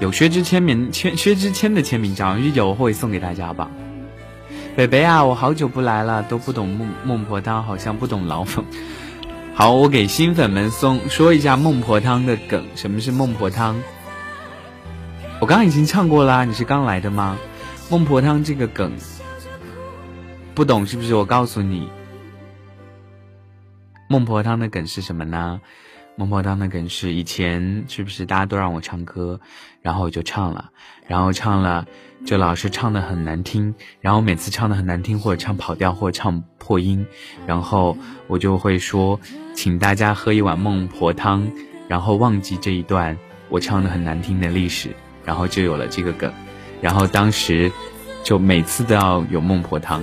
[0.00, 3.70] 有薛之谦名签，薛之谦的签名照，有会送给大家吧。
[4.76, 8.64] 北北啊，我好久不来了，都不懂孟孟婆汤，好像不懂老粉。
[9.52, 12.64] 好，我给新粉们送说一下孟婆汤的梗。
[12.76, 13.76] 什么是孟婆汤？
[15.40, 17.36] 我刚刚已经唱过啦，你是刚来的吗？
[17.90, 18.92] 孟婆汤这个梗
[20.54, 21.14] 不懂是不是？
[21.14, 21.88] 我告诉你，
[24.08, 25.60] 孟婆汤的梗是什么呢？
[26.16, 29.40] 孟婆汤的梗是以前是不是大家都让我唱歌，
[29.82, 30.70] 然后我就唱了，
[31.06, 31.86] 然后唱了
[32.24, 37.04] 就老是唱的很难听，然后每次唱的很难听或者唱跑调或者唱破音，
[37.46, 37.96] 然后
[38.28, 39.18] 我就会说，
[39.54, 41.50] 请大家喝一碗孟婆汤，
[41.88, 43.16] 然后忘记这一段
[43.48, 44.90] 我唱的很难听的历史，
[45.24, 46.32] 然后就有了这个梗，
[46.80, 47.72] 然后当时
[48.22, 50.02] 就每次都要有孟婆汤。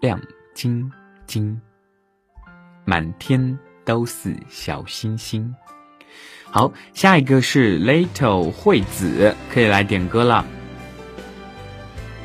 [0.00, 0.20] 亮
[0.54, 0.90] 晶
[1.26, 1.60] 晶，
[2.84, 5.54] 满天都是小星星。
[6.50, 10.44] 好，下一个是 Little 惠子，可以来点歌了。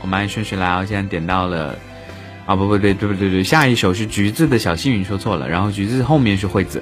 [0.01, 1.77] 我们按顺序来啊，现在点到了
[2.45, 6.81] 啊，不不对，对不对对，下一首是橘子的小幸运，说错了，然后橘子后面是惠子。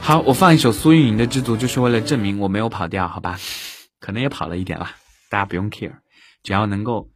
[0.00, 3.38] 好，我放一首苏运莹的《知足》，就是为了证明我没有跑调，好吧？
[4.00, 4.90] 可能也跑了一点了，
[5.28, 5.92] 大家不用 care，
[6.42, 7.10] 只要能够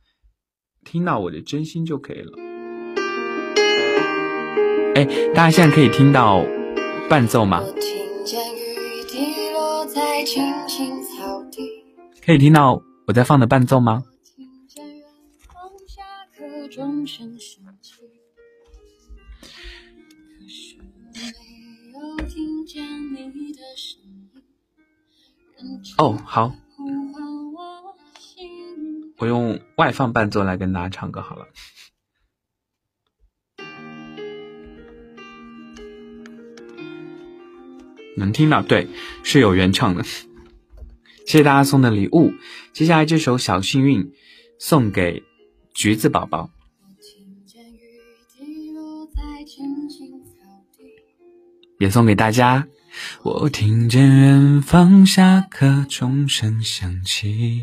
[0.92, 2.32] 听到我的真心就可以了。
[4.94, 6.44] 哎，大家现在可以听到
[7.08, 7.62] 伴奏吗？
[12.22, 14.04] 可以听到我在放的伴奏吗？
[25.96, 26.52] 哦，好。
[29.22, 31.46] 我用外放伴奏来跟大家唱歌好了，
[38.16, 38.60] 能听到？
[38.62, 38.88] 对，
[39.22, 40.02] 是有原唱的。
[40.02, 42.32] 谢谢大家送的礼物。
[42.72, 44.02] 接下来这首《小幸运》
[44.58, 45.22] 送给
[45.72, 46.50] 橘子宝宝，
[51.78, 52.66] 也送给大家。
[53.22, 57.62] 我听见远方下课钟声响起。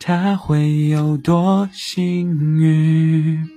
[0.00, 3.50] 他会有多幸运？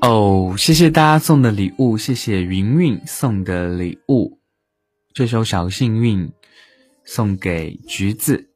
[0.00, 4.38] 哦，谢谢大家送的礼物，谢谢云云送的礼物。
[5.12, 6.26] 这首《小幸运》
[7.04, 8.48] 送给橘子，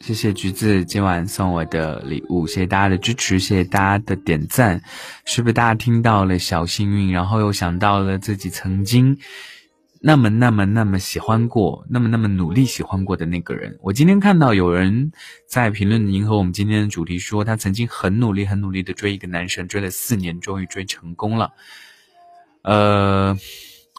[0.00, 4.82] 谢谢橘子今晚送我的礼物，谢谢大家的支持，谢谢大家的点赞。
[5.24, 9.16] 是不是大家听到了《小幸运》，然后又想到了自己曾经？
[10.04, 15.12] 那么那么那么喜欢过，那么那么努力喜欢过的那个人，我今天看到有人
[15.46, 21.52] 在评论迎合我们今天的主题，说他曾经很努力很努力的追一个男生，追了四年，终于追成功了。
[22.62, 23.38] 呃，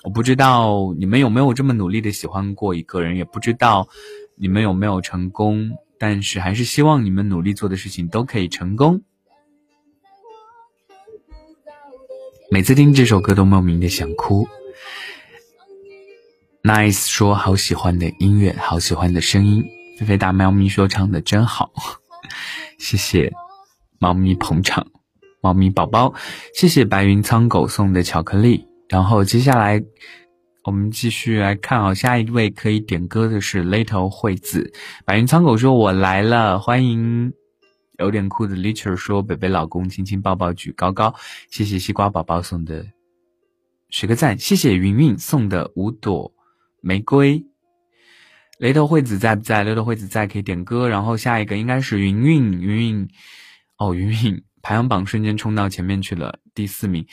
[0.03, 3.87] 我不知道你们有没有这么努力的喜欢过一个人，也不知道
[4.35, 9.01] 你们有没有成功，但是还是希望你们努力做的事情都可以成功。
[12.51, 14.45] 每次听这首歌都莫名的想哭。
[16.63, 19.65] Nice 说好喜欢的音乐，好喜欢的声音，
[19.97, 21.73] 菲菲大猫咪说唱的真好，
[22.79, 23.33] 谢谢
[23.99, 24.87] 猫咪捧场，
[25.41, 26.13] 猫咪宝宝，
[26.55, 28.65] 谢谢白云苍狗送的巧克力。
[28.87, 29.83] 然后接下来
[30.63, 34.71] 我们继续来看啊，下一位可以点歌的是 Little 惠子。
[35.03, 37.33] 白云苍狗说：“我来了，欢迎。”
[37.99, 41.13] 有点酷的 Little 说：“北北老公，亲亲抱抱举高高。”
[41.51, 42.85] 谢谢西瓜宝宝送的
[43.89, 46.31] 十个赞，谢谢云云送的五朵
[46.83, 47.41] 玫瑰。
[48.59, 49.63] 雷头惠子在不在？
[49.63, 50.87] 雷头惠子在，可以点歌。
[50.87, 53.07] 然后下一个应该是云云，云云
[53.77, 57.07] 哦，云云 排行榜瞬间冲到前面去了，第四名。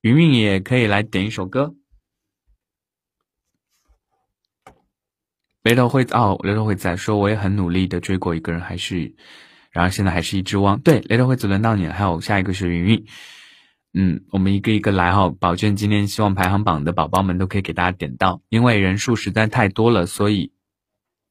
[0.00, 1.74] 云云也可以来点一首歌。
[5.62, 9.14] 雷头惠子哦，雷头惠子说我也很努力的追过一个人，还是，
[9.70, 10.80] 然而现在还是一只汪。
[10.80, 11.92] 对，雷头惠子轮到你了。
[11.92, 13.06] 还有下一个是云云，
[13.92, 15.32] 嗯，我们一个一个来哈。
[15.40, 20.52] 保证今天希望排行榜的宝宝们都可以给大家点到，因为人数实在太多了，所以。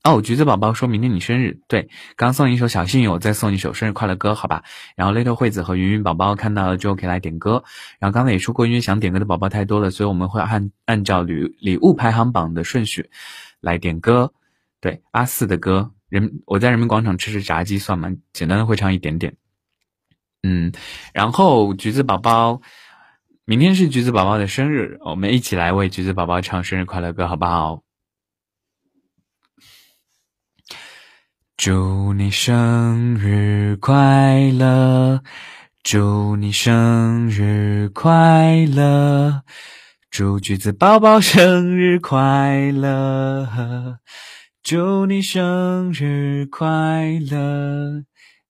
[0.03, 4.63] 哦，橘子宝宝说明天你生日，对，刚送一首小幸运，我再送一首生日快乐歌，好吧？
[4.95, 7.61] 然后 little 惠子和云云宝宝看到了之后可以来点歌。
[7.99, 13.09] 然后刚才也说过，因为想点歌的宝宝太多了，所以我们会按按照礼礼物排行榜的顺序
[13.59, 14.31] 来点歌。
[14.79, 18.09] 对，阿四的歌，人我在人民广场吃吃炸鸡算吗？
[18.31, 19.35] 简单的会唱一点点。
[20.43, 20.71] 嗯，
[21.13, 22.61] 然后橘子宝宝，
[23.45, 27.83] 明天是橘子宝宝的生日，我们一起来为橘子宝宝唱生日快乐歌，好不好？
[31.57, 35.21] 祝你生日快乐！
[35.83, 39.43] 祝你生日快乐！
[40.09, 43.99] 祝橘子宝宝生日快乐！
[44.63, 48.03] 祝你生日快乐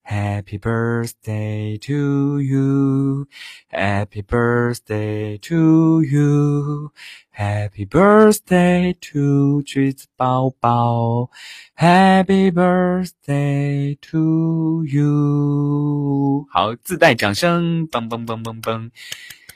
[0.09, 3.27] ！Happy birthday to you,
[3.69, 6.91] Happy birthday to you,
[7.31, 11.31] Happy birthday to 橘子宝宝，
[11.75, 16.45] Happy birthday to you。
[16.51, 18.91] 好，自带掌声，嘣嘣嘣嘣嘣！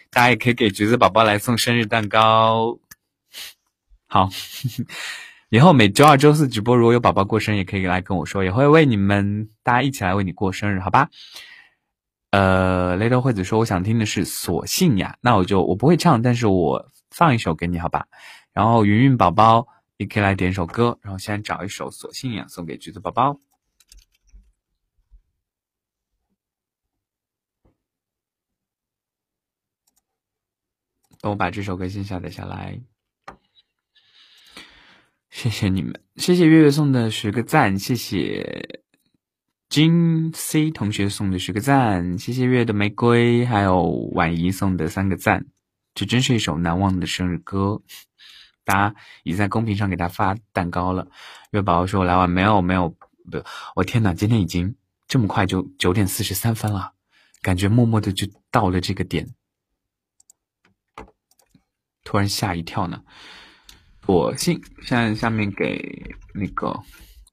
[0.09, 2.79] 大家也可以给橘子宝宝来送生日蛋糕。
[4.07, 4.29] 好。
[5.54, 11.10] 以后每周二、周四直播，如果有宝宝过生日，也可以来跟我说，也会为你们大家一起来为你过生日，好吧？
[12.30, 18.08] 呃，雷德惠子说，我想听的是《索性呀》，那我就我不会唱，但是我放一首给你，好吧？
[18.52, 23.38] 然后云云宝宝也可以来点首歌，然后先找一首《索性呀》送给橘子宝宝。
[31.20, 32.80] 等我把这首歌先下载下来。
[35.34, 38.80] 谢谢你们，谢谢月月送的十个赞，谢谢
[39.68, 43.82] 金 C 同学送的十个赞，谢谢月月的玫瑰，还有
[44.12, 45.46] 婉仪送的三个赞，
[45.92, 47.82] 这真是一首难忘的生日歌。
[48.62, 51.08] 大家已在公屏上给他发蛋糕了。
[51.50, 53.42] 月宝宝说：“我来晚没有没有，不，
[53.74, 54.76] 我天哪，今天已经
[55.08, 56.92] 这么快就九点四十三分了，
[57.42, 59.34] 感觉默默的就到了这个点，
[62.04, 63.02] 突然吓一跳呢。”
[64.06, 66.78] 索性，现在下面给那个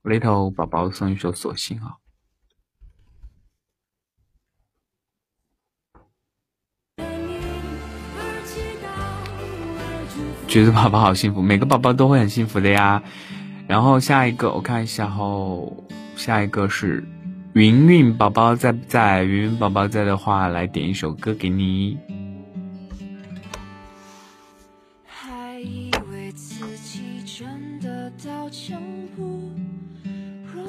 [0.03, 1.97] little 宝宝送一首《索性》啊。
[10.47, 13.03] 橘子宝宝好幸福，每个宝宝都会很幸福的呀。
[13.67, 17.03] 然后下一个我看一下后，下一个是
[17.53, 19.23] 云云宝宝在不在？
[19.23, 21.97] 云云宝宝在的话，来点一首歌给你。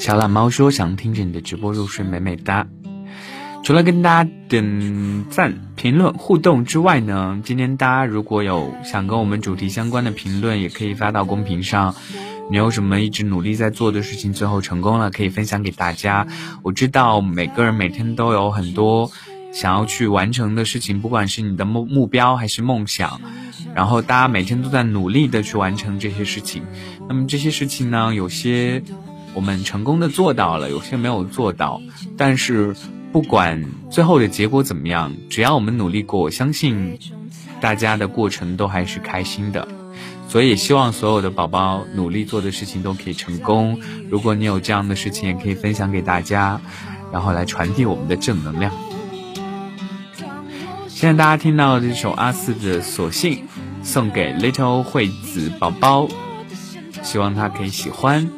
[0.02, 2.66] 小懒猫说想听着你的直播入睡，美美哒。
[3.62, 11.94] 除了跟大家点赞、评论、互动之外呢，今天大家如果有想跟我们主题相关的评论，也可以发到公屏上。
[12.50, 16.26] 你有什么一直努力在做的事情，最后成功了，可以分享给大家。
[16.64, 19.08] 我知道每个人每天都有很多
[19.52, 23.20] 想要去完成的事情，不管是你的目目标还是梦想，
[23.72, 26.64] 然后大家每天都在努力的去完成这些事情。
[27.08, 28.82] 那么这些事情呢，有些。
[29.34, 31.80] 我们成功的做到了，有些没有做到，
[32.16, 32.74] 但是
[33.12, 36.98] 不管最后的结果怎么样，只要我们努力过，我相信
[37.60, 39.66] 大家的过程都还是开心的。
[40.28, 43.78] 所以希望所有的宝宝努力做的事情都可以成功。
[44.08, 46.58] 如果你有这样的事情，也可以分享给大家，
[47.12, 48.72] 然后来传递我们的正能量。
[50.88, 53.34] 现在大家听到这首阿四的《索性》，
[53.82, 56.08] 送给 Little 惠子宝宝，
[57.02, 58.30] 希望他可以喜欢。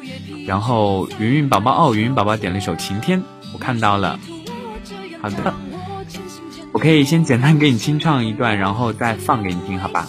[0.46, 3.22] 然后云云宝宝哦，云云宝宝点了一首晴天，
[3.52, 4.18] 我看到了。
[5.20, 5.54] 好的，
[6.72, 10.06] 我可以先简单给你清唱一段，然后再放给你听，好吧？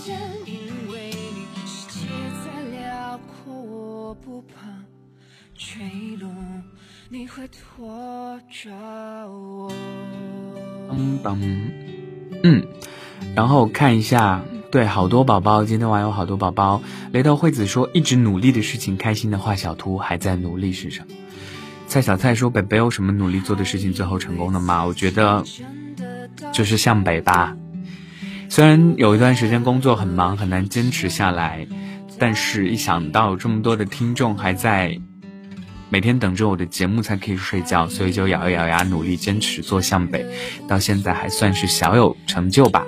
[10.91, 11.71] 嗯嗯
[12.43, 12.67] 嗯，
[13.36, 14.43] 然后看一下，
[14.76, 16.82] 对，好多宝宝，今天晚上有好多宝宝。
[17.13, 21.15] 雷头惠子说，一直努力的事情，开心的画小图，还在努力是什么？
[21.88, 24.86] 蔡小蔡说，北北有什么努力做的事情最后成功的吗？
[24.86, 25.45] 我觉得
[26.51, 27.55] 就是向北吧。
[28.49, 31.65] 虽然有一段时间工作很忙，很难坚持下来，
[32.19, 34.99] 但是一想到这么多的听众还在
[35.89, 40.26] 每天等着我的节目才可以睡觉，所以就咬一咬牙努力坚持做向北，
[40.67, 42.86] 到现在还算是小有成就吧。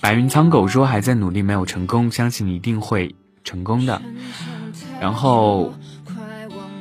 [0.00, 4.00] 白云苍狗说还在努力没有成功，相信你一定会成功的。
[5.00, 5.74] 然后。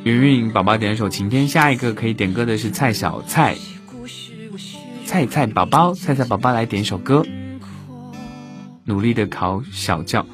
[0.05, 3.57] 云云宝宝点首晴天，下一个可以点歌的是蔡小蔡，
[5.05, 7.25] 菜菜宝宝，菜菜宝宝来点首歌。
[8.85, 10.25] 努力的考小教，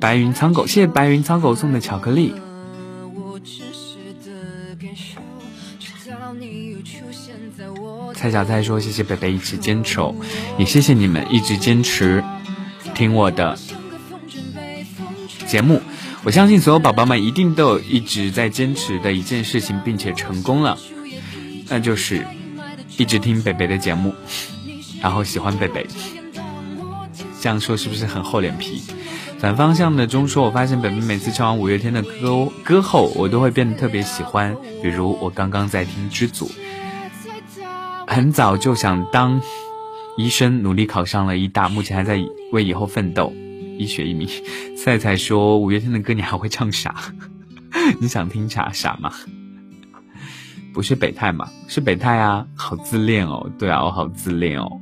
[0.00, 2.34] 白云苍狗，谢谢白云苍狗送的巧克力。
[8.16, 10.00] 蔡小蔡说：“谢谢北北一直坚持，
[10.58, 12.24] 也谢谢你们一直坚持
[12.94, 13.56] 听我的
[15.46, 15.80] 节目。”
[16.24, 20.76] 我相信所有宝宝们一定都有一直在坚持的一件事情，并且成功了，
[21.68, 22.26] 那就是
[22.96, 24.12] 一直听北北的节目，
[25.00, 25.86] 然后喜欢北北。
[27.40, 28.82] 这样说是不是很厚脸皮？
[29.38, 34.56] 反方向的中说，我发现北北每次唱完五月天的歌歌后，我都会变得特别喜欢。
[34.82, 36.46] 比如我刚刚在听《知足》，
[38.06, 39.40] 很早就想当
[40.16, 42.18] 医生，努力考上了医大，目前还在
[42.52, 43.32] 为以后奋斗。
[43.78, 44.26] 医学一名，
[44.76, 46.94] 赛赛说五月天的歌你还会唱啥？
[48.00, 49.12] 你想听啥啥吗？
[50.72, 51.46] 不是北泰吗？
[51.68, 53.50] 是北泰啊，好自恋哦。
[53.58, 54.80] 对啊，我好自恋哦。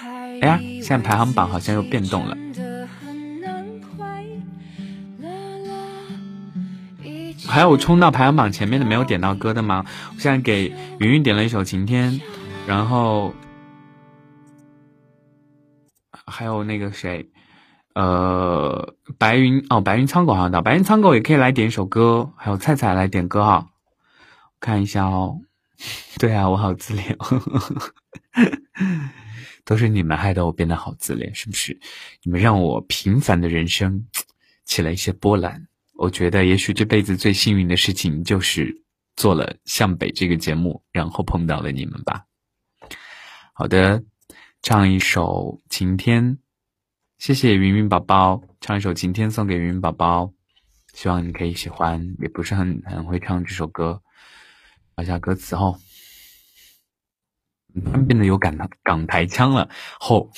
[0.00, 2.36] 哎呀，现在排行榜好像又变动了。
[7.48, 9.84] 还有冲到排行榜前面的没有点到歌的吗？
[10.14, 12.12] 我现在给云云点了一首《晴天》，
[12.66, 13.34] 然后。
[16.30, 17.30] 还有那个谁，
[17.94, 23.70] 呃，白云哦，白云苍狗好像到，白云苍狗也可以来点一首歌，还有菜菜来点歌哈，
[24.60, 25.40] 看一下哦。
[26.18, 27.16] 对啊，我好自恋，
[29.64, 31.80] 都是你们害得我变得好自恋，是不是？
[32.22, 34.06] 你们让我平凡的人生
[34.66, 35.67] 起了一些波澜。
[35.98, 38.74] 我觉得也许这辈子最幸运的事情就是
[39.16, 42.24] 做了向北这个节目，然后碰到了你们吧。
[43.52, 44.02] 好的。
[44.60, 46.32] 唱一首《晴天》，
[47.18, 48.42] 谢谢云云宝宝。
[48.60, 50.32] 唱一首《晴天》送给云云宝宝，
[50.94, 52.16] 希望你可以喜欢。
[52.18, 54.02] 也不是很很会唱这首歌，
[54.96, 55.78] 找下歌词哦。
[57.72, 59.70] 突 然变得有港港台腔了，
[60.00, 60.28] 吼。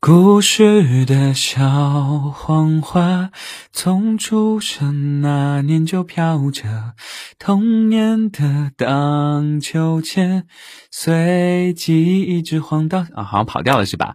[0.00, 1.60] 故事的小
[2.32, 3.30] 黄花，
[3.72, 6.94] 从出生那年就飘着
[7.36, 10.46] 童年的荡秋千，
[10.92, 14.14] 随记忆一直晃到啊，好像跑掉了是吧？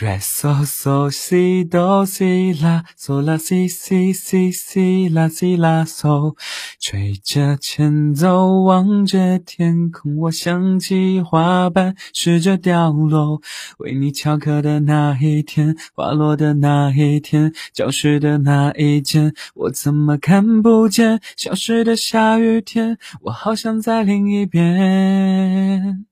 [0.00, 5.56] ？Re so so si do si la so la si si si si la si
[5.58, 6.36] la so，
[6.78, 13.42] 吹着前奏，望着天空，我想起花瓣试着掉落，
[13.76, 21.20] 为你翘课的那一天，滑落的那一天，教室的那一间，我怎么看不见？
[21.36, 26.06] 消失的下雨天，我好想在另一边。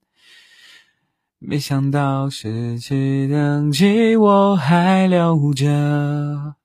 [1.41, 6.57] 没想到十七等机我还留着，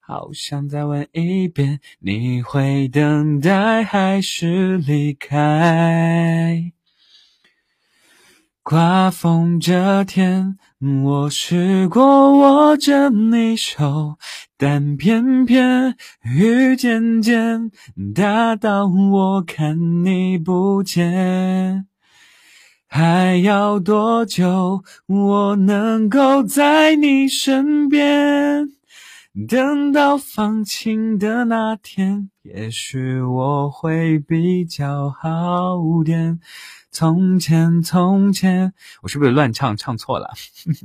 [0.00, 6.72] 好想再问一遍，你会等待还是离开？
[8.62, 10.58] 刮风这天，
[11.04, 14.18] 我试过握着你手，
[14.58, 17.70] 但偏偏雨渐渐
[18.14, 21.86] 大到我看你不见。
[22.94, 28.68] 还要多久，我能够在你身边？
[29.48, 36.38] 等到放晴的那天，也许我会比较好点。
[36.90, 40.28] 从前，从前，我是不是乱唱，唱错了？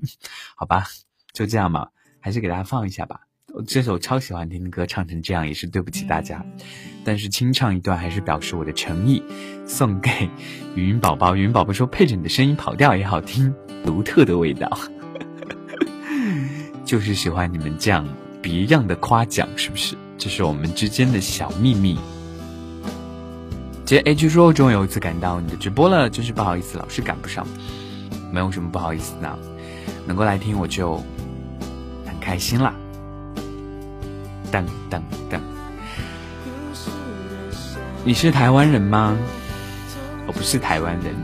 [0.56, 0.86] 好吧，
[1.34, 1.90] 就这样吧，
[2.22, 3.20] 还是给大家放一下吧。
[3.68, 6.46] 这首超喜欢听的歌，唱成这样也是对不起大家。
[7.04, 9.22] 但是清唱一段还是表示我的诚意，
[9.68, 10.30] 送给
[10.76, 11.36] 云云宝宝。
[11.36, 13.54] 云云宝宝说配着你的声音跑调也好听，
[13.86, 14.78] 独特的味道。
[16.86, 18.08] 就是喜欢你们这样
[18.42, 19.96] 别样的夸奖，是不是？
[20.18, 22.00] 这是我们之间的小秘密。
[23.86, 27.46] 接 H 说，终于有一次赶到你的直播了，真是不好意思，老是赶不上。
[28.32, 29.38] 没有什么不好意思呢。
[30.06, 30.96] 能够来听我就
[32.06, 32.74] 很开心啦。
[34.52, 35.40] 噔噔噔，
[38.06, 39.18] 你是台湾人吗？
[40.28, 41.16] 我不是台湾人。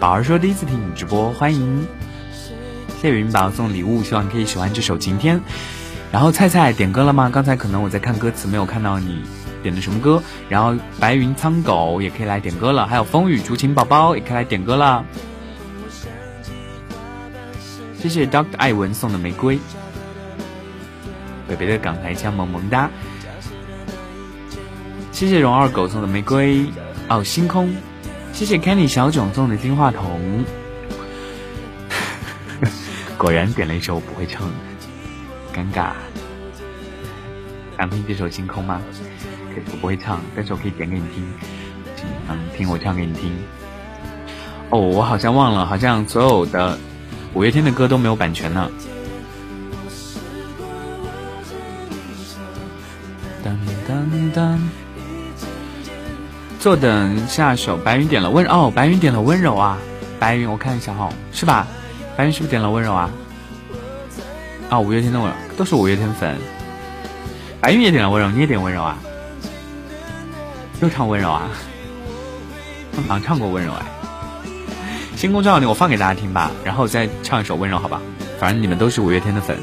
[0.00, 1.86] 宝儿说第一次听你直播，欢迎。
[3.00, 5.38] 谢谢云宝送礼物，希望你可以喜欢这首《晴天》。
[6.10, 7.30] 然后菜菜点歌了吗？
[7.32, 9.22] 刚才可能我在看歌词，没有看到你
[9.62, 10.20] 点的什么歌。
[10.48, 15.04] 然后白云苍狗也可以来点歌了，还有风雨竹琴宝宝也可以来点歌了。
[17.98, 19.58] 谢谢 Doctor 艾文送的玫瑰，
[21.48, 22.90] 北北的港台腔萌萌哒。
[25.18, 26.64] 谢谢荣二狗送的玫瑰
[27.08, 27.74] 哦，星空。
[28.32, 30.44] 谢谢 Kenny 小囧送的金话筒。
[33.18, 34.54] 果然点了一首我不会唱的。
[35.52, 35.90] 尴尬，
[37.76, 38.80] 想听这首《星空》吗？
[39.52, 41.26] 可是我不会唱，但是我可以点给你听，
[42.28, 43.36] 嗯，听我唱给你听。
[44.70, 46.78] 哦，我好像忘了，好像所有的
[47.34, 48.70] 五月天的歌都没有版权呢。
[53.42, 53.58] 当
[53.88, 54.60] 当当，
[56.68, 59.78] 坐等下首，白云点了温哦，白云点了温柔啊，
[60.20, 61.66] 白云，我看一下哈，是吧？
[62.14, 63.10] 白云是不是点了温柔啊？
[64.68, 66.36] 啊，五月天的温柔都是五月天粉。
[67.58, 68.98] 白云也点了温柔，你也点温柔啊？
[70.82, 71.48] 又唱温柔啊？
[72.96, 73.86] 好像唱过温柔哎。
[75.16, 77.98] 星空照耀你，我放给大家听吧，然后再唱一首温柔，好吧？
[78.38, 79.58] 反正你们都是五月天的粉。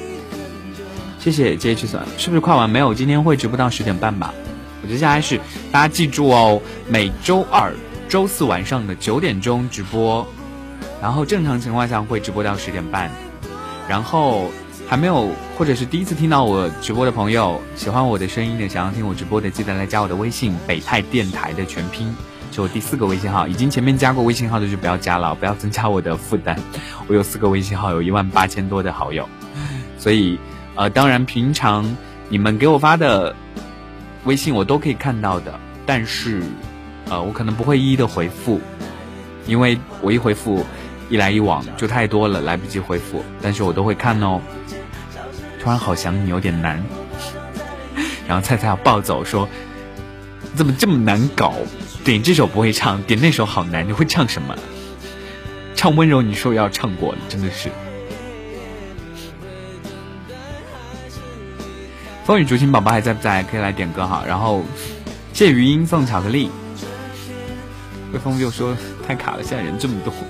[1.20, 2.68] 谢谢 J H 粉，是不是快完？
[2.68, 4.34] 没有，今天会直播到十点半吧？
[4.86, 5.40] 接下来是
[5.72, 7.74] 大家记住哦，每周二、
[8.08, 10.26] 周四晚上的九点钟直播，
[11.02, 13.10] 然后正常情况下会直播到十点半，
[13.88, 14.52] 然后。
[14.88, 22.16] 还没有，或者是第一次听到我直播的朋友，喜欢我的声音的，想要听我直播的，记得来加我的微信“北泰电台”的全拼，
[22.52, 23.48] 就我第四个微信号。
[23.48, 26.56] 已经前面加过微信号的就不要加了，不要增加我的负担。
[27.08, 29.28] 我有四个微信号，有一万八千多的好友，
[29.98, 30.38] 所以
[30.76, 31.98] 呃，当然平常
[32.30, 33.36] 你们给我发的
[34.26, 36.43] 微信我都可以看到的，但是
[37.09, 38.59] 呃，我可能不会一一的回复，
[39.45, 40.65] 因为我一回复
[41.09, 44.41] 一来一往就太多了，来不及回复，但是我都会看哦。
[45.59, 46.84] 突然好想你有点难，
[48.28, 49.47] 然后菜菜要暴走说
[50.55, 51.53] ：“怎么这么难搞？
[52.03, 53.88] 点这首不会唱，点那首好难。
[53.88, 54.55] 你会唱什么？
[55.76, 56.21] 唱温柔？
[56.21, 57.69] 你说要唱过，真的是。”
[62.26, 63.43] 风雨竹青宝宝还在不在？
[63.43, 64.23] 可以来点歌哈。
[64.28, 64.63] 然后
[65.32, 66.49] 谢余音送巧克力。
[68.11, 70.11] 微风又说太卡了，现在人这么多。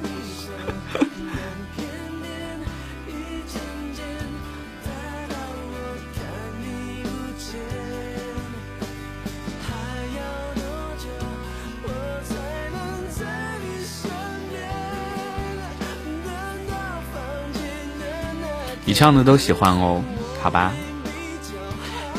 [18.94, 20.02] 唱的都喜欢哦，
[20.42, 20.72] 好吧。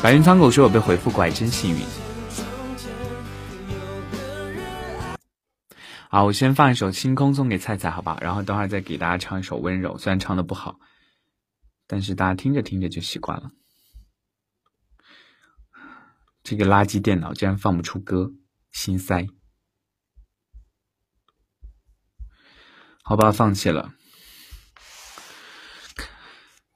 [0.03, 1.81] 白云苍狗说我被回复过，还真幸运。
[6.09, 8.17] 好，我先放一首《星空》送给菜菜，好吧。
[8.21, 10.79] 然后等会儿再给大家唱一首《温柔》，虽然唱的不好，
[11.87, 13.51] 但是大家听着听着就习惯了。
[16.43, 18.31] 这个垃圾电脑竟然放不出歌，
[18.71, 19.27] 心塞。
[23.03, 23.93] 好吧，放弃了。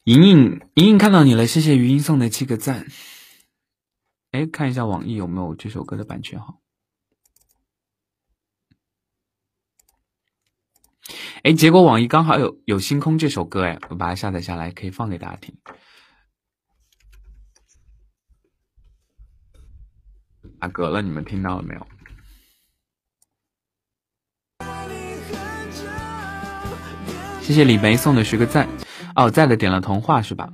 [0.04, 2.88] 莹莹，莹莹看到你了，谢谢余音送的七个赞。
[4.32, 6.58] 哎，看一下网易有没有这首歌的版权哈。
[11.44, 15.58] 哎，结果网易刚好有有星空这首歌，哎，我把它下载下来，可以放给大家听。
[20.60, 21.88] 打嗝了，你们听到了没有？
[27.42, 28.70] 谢谢李梅送的十个赞。
[29.16, 30.50] 哦，在的点了童话是吧？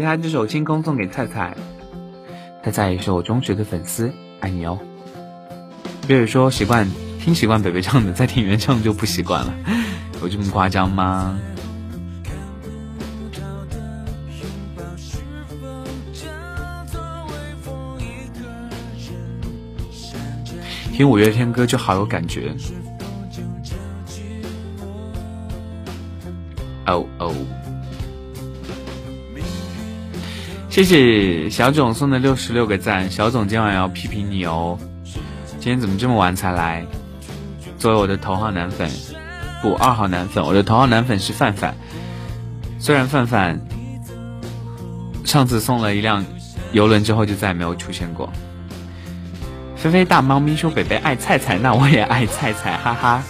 [0.00, 0.06] 好的。
[0.06, 1.54] 接下来这首《星空》送给菜菜，
[2.64, 4.78] 菜菜也是我忠实的粉丝，爱你哦。
[6.08, 6.88] 别说习惯
[7.20, 9.52] 听习惯北北唱的，再听原唱就不习惯了，
[10.22, 11.38] 有这么夸张吗？
[20.92, 22.54] 听五月天歌就好有感觉。
[26.86, 27.34] 哦哦，
[30.80, 34.78] 谢谢小总送的六十六个赞，小总今晚要批评你哦。
[35.58, 36.86] 今天怎么这么晚才来？
[37.78, 38.88] 作为我的头号男粉，
[39.60, 41.74] 不二号男粉，我的头号男粉是范范。
[42.78, 43.60] 虽然范范
[45.26, 46.24] 上次送了一辆
[46.72, 48.32] 游轮之后就再也没有出现过。
[49.76, 53.22] 菲菲大猫咪说：“北北爱菜菜，那我也爱菜菜，哈哈。”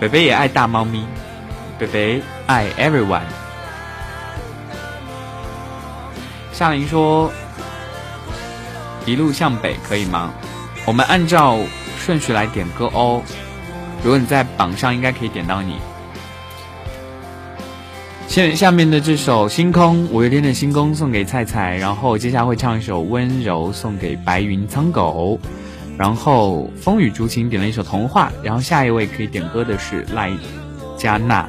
[0.00, 1.04] 北北也爱大猫咪，
[1.78, 3.22] 北北爱 everyone。
[6.58, 7.30] 夏琳说
[9.06, 10.34] ：“一路向北可以吗？
[10.84, 11.56] 我们按照
[12.00, 13.22] 顺序来点歌哦。
[14.02, 15.76] 如果你在榜上，应该可以点到你。”
[18.26, 25.38] 下下面的这首《星空》，五月天的《星空》送给菜菜，然后接下来会唱一首《温柔》送给白云苍狗，
[25.96, 30.32] 然后风雨竹晴点了一首《童话》，然后下一位可以点歌的是赖
[30.96, 31.48] 加娜，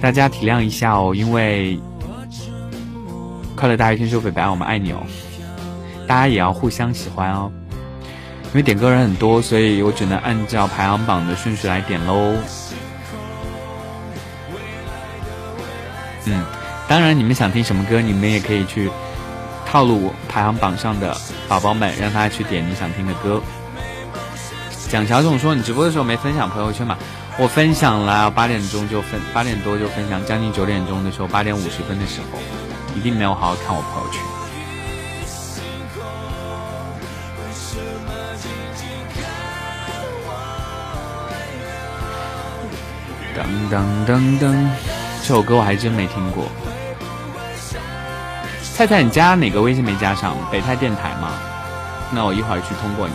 [0.00, 1.78] 大家体谅一下哦，因为
[3.58, 5.02] 快乐大于天说北白，我们爱你哦，
[6.06, 7.50] 大家也要互相喜欢哦，
[8.44, 12.34] 因为点歌人很多，所以我只能按照排行榜的顺序来点喽。
[16.26, 16.44] 嗯，
[16.86, 18.88] 当然，你们想听什么歌，你们也可以去
[19.66, 21.16] 套路排行榜上的
[21.48, 23.42] 宝宝们，让他去点你想听的歌。
[24.88, 26.96] 蒋小总说：“你直播的时候没分享朋友圈吗？”
[27.36, 32.38] 我分享了，八点钟就分，八点多就分享，将近九点钟的时候，八点五十分的时候，
[32.94, 34.22] 一定没有好好看我朋友圈。
[43.36, 43.76] 噔噔
[44.06, 44.68] 噔噔。
[45.22, 46.46] 这首歌我还真没听过。
[48.74, 50.36] 菜菜，你加哪个微信没加上？
[50.50, 51.32] 北泰电台吗？
[52.10, 53.14] 那我一会儿去通过你。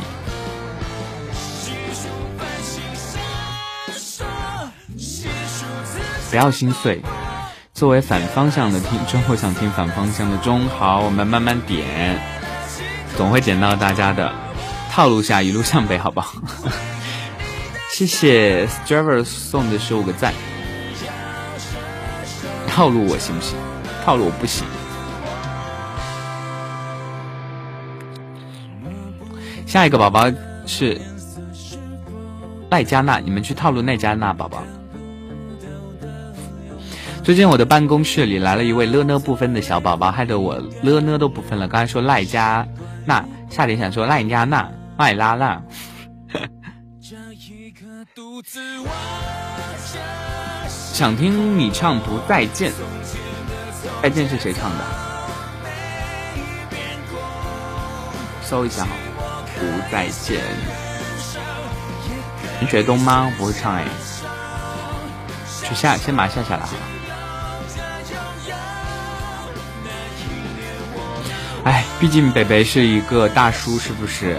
[6.29, 7.01] 不要心碎。
[7.73, 10.67] 作为反方向的听众，我想听反方向的钟。
[10.69, 12.19] 好，我们慢慢点，
[13.17, 14.31] 总会点到大家的。
[14.91, 16.39] 套路下一路向北，好不好？
[17.91, 20.33] 谢谢 Straver 送的十五个赞。
[22.67, 23.57] 套路我行不行？
[24.05, 24.63] 套路我不行。
[29.65, 30.31] 下一个宝宝
[30.67, 31.01] 是
[32.69, 34.63] 赖加纳，你们去套路奈加纳宝宝。
[37.23, 41.69] 最近我的办公室里来了一位了呢不分的小宝宝，害得我了呢都不分了。
[41.69, 42.67] 刚才说赖加
[43.05, 45.61] 纳，夏天想说赖加纳，麦拉拉。
[50.67, 52.71] 想听你唱《不再见》，
[54.01, 54.83] 再见是谁唱的？
[58.43, 58.89] 搜一下哈，
[59.59, 60.41] 《不再见》。
[62.59, 63.31] 陈学冬吗？
[63.37, 63.85] 不会唱哎，
[65.63, 66.92] 去下，先把它下下来好了。
[71.63, 74.37] 哎，毕竟北北是一个大叔，是不是？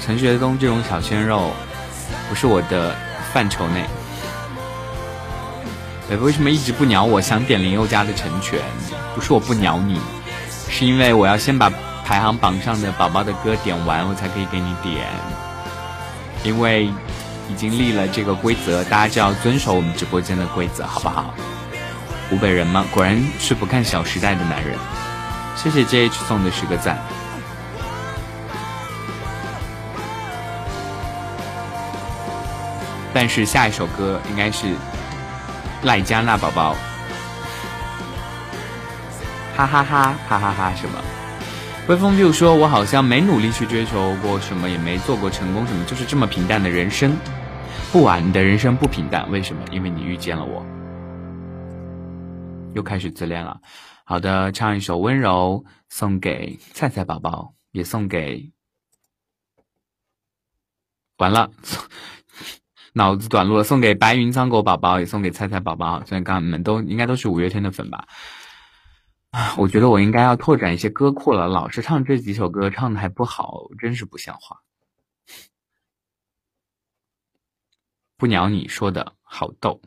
[0.00, 1.50] 陈学冬这种小鲜肉，
[2.28, 2.94] 不是我的
[3.32, 3.84] 范畴内。
[6.08, 7.20] 北北为什么一直不鸟我？
[7.20, 8.58] 想点林宥嘉的《成全》，
[9.14, 10.00] 不是我不鸟你，
[10.68, 11.70] 是因为我要先把
[12.04, 15.06] 排行榜上的宝宝的歌点完，我才可以给你点。
[16.44, 16.84] 因为
[17.48, 21.34] 已经立了这个规则，大家就要遵守我们直播间的规则，好不好？
[22.30, 22.86] 湖北人吗？
[22.92, 24.78] 果然是不看《小时代》的男人。
[25.62, 26.98] 谢谢 J H 送的十个赞。
[33.12, 34.74] 但是下一首歌应该是。
[35.84, 36.76] 赖加娜宝宝，
[39.56, 40.72] 哈哈哈哈哈哈！
[40.76, 40.98] 什么？
[41.88, 47.16] 微风 view 说：“我好像没努力去追求过什么，也没做过成功什么，就是这么平淡的人生。
[47.90, 49.62] 不啊，你的人生不平淡，为什么？
[49.70, 50.62] 因为你遇见了我。
[52.74, 53.58] 又开始自恋了。
[54.10, 58.50] 好的，唱一首温柔，送给菜菜宝宝，也送给……
[61.18, 61.48] 完了。
[62.94, 66.04] ”脑子短路了，送给白云苍狗宝宝，也送给菜菜宝宝。
[66.06, 68.04] 虽然刚你们都应该都是五月天的粉吧？
[69.56, 71.46] 我觉得我应该要拓展一些歌库了。
[71.46, 74.60] 老是唱这几首歌，唱的还不好，真是不像话。
[78.16, 79.80] 不鸟你说的好逗，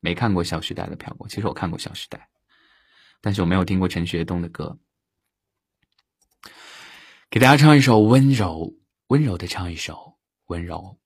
[0.00, 1.28] 没看过《小时代》的飘过。
[1.28, 2.18] 其实我看过《小时代》，
[3.20, 4.78] 但是我没有听过陈学冬的歌。
[7.30, 8.74] 给大家唱一首温柔，
[9.08, 10.98] 温柔的唱一首温柔。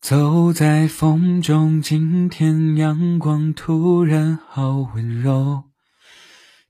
[0.00, 5.64] 走在风中，今天阳光突然好温柔，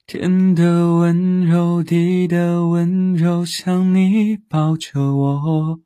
[0.06, 5.80] 天的温柔，地的温柔，像你抱着我，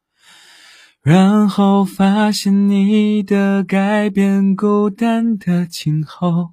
[1.02, 6.50] 然后发现你的改变，孤单的今后，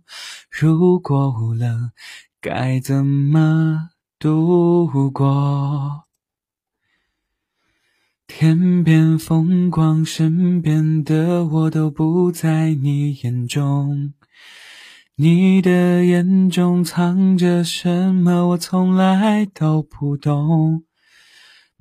[0.49, 1.91] 如果冷，
[2.41, 6.05] 该怎么度过？
[8.25, 14.13] 天边风光，身边的我都不在你眼中。
[15.15, 18.47] 你的眼中藏着什么？
[18.47, 20.88] 我从来都不懂。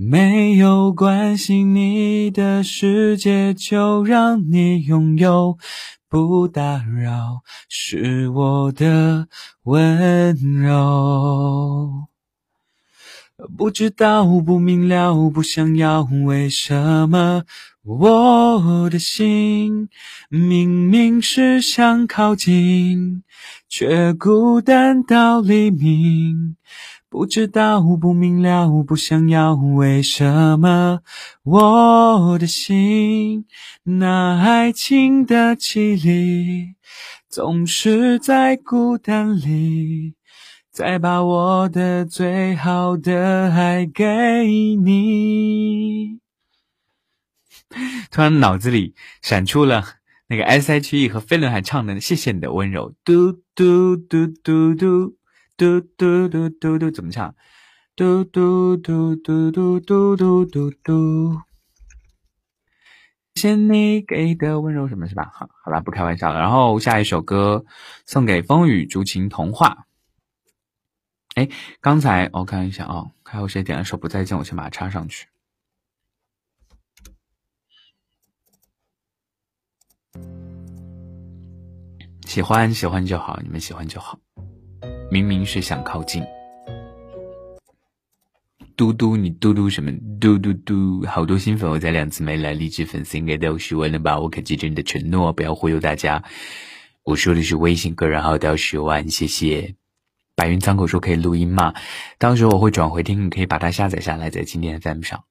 [0.00, 5.58] 没有关系，你的世界就让你拥有，
[6.08, 9.26] 不打扰是我的
[9.64, 12.06] 温柔。
[13.56, 17.42] 不知道，不明了，不想要，为什么？
[17.82, 19.88] 我的心
[20.28, 23.24] 明明是想靠近，
[23.68, 26.54] 却孤单到黎明。
[27.10, 31.00] 不知道，不明了，不想要，为什么？
[31.42, 33.46] 我的心
[33.84, 36.74] 那爱情的绮丽，
[37.28, 40.14] 总是在孤单里，
[40.70, 46.18] 再把我的最好的爱给你。
[48.10, 49.84] 突然脑子里闪出了
[50.28, 55.17] 那个 S.H.E 和飞轮海唱的《谢谢你的温柔》，嘟嘟嘟嘟嘟
[55.58, 57.34] 嘟嘟嘟嘟嘟，怎么唱？
[57.96, 61.36] 嘟嘟嘟嘟嘟嘟嘟嘟嘟。
[63.34, 65.32] 谢谢你给的温柔，什么是吧？
[65.34, 66.38] 好，好吧，不开玩笑了。
[66.38, 67.64] 然后下一首歌
[68.06, 69.88] 送给风雨竹琴童话。
[71.34, 71.48] 哎，
[71.80, 74.38] 刚才我看一下啊，还有谁点了首不再见？
[74.38, 75.26] 我先把它插上去。
[82.26, 84.20] 喜欢喜欢就好，你们喜欢就好。
[85.10, 86.22] 明明是想靠近，
[88.76, 89.90] 嘟嘟你嘟嘟什么？
[90.20, 94.20] 嘟嘟嘟，好多新粉，我才两次没来，励志粉丝应该都十万了吧？
[94.20, 96.22] 我可记着你的承诺，不要忽悠大家。
[97.04, 99.76] 我说的是微信个人号到十万，谢谢。
[100.34, 101.72] 白云苍口说可以录音吗？
[102.18, 105.24] 到时候我会转回听，你可以把它下载下来，在今天的 FM 上。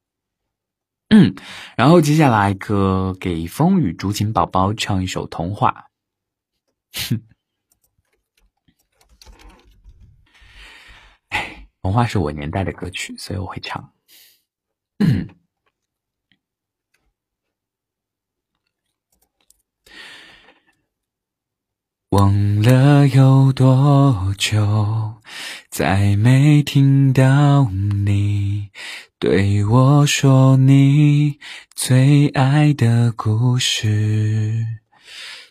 [1.10, 1.36] 嗯，
[1.78, 5.86] 然后接下来可给风雨竹琴宝宝唱一首童话。
[7.10, 7.22] 哼，
[11.30, 13.94] 哎，童话是我年代的歌曲，所以我会唱。
[22.10, 25.22] 忘了有多久，
[25.70, 28.72] 再没听到你
[29.20, 31.38] 对我说你
[31.76, 34.87] 最爱的故事。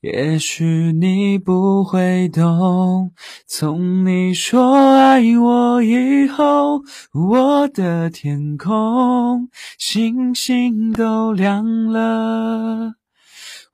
[0.00, 3.12] 也许你不会懂，
[3.46, 6.82] 从你说爱我以后，
[7.12, 12.94] 我的天空星星都亮了。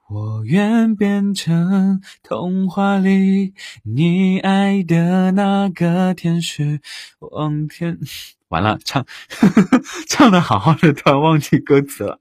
[0.09, 3.55] 我愿变成童话里
[3.85, 6.81] 你爱的那个天使，
[7.21, 8.01] 望天。
[8.49, 9.05] 完了，唱
[10.09, 12.21] 唱的好好的，突然忘记歌词了。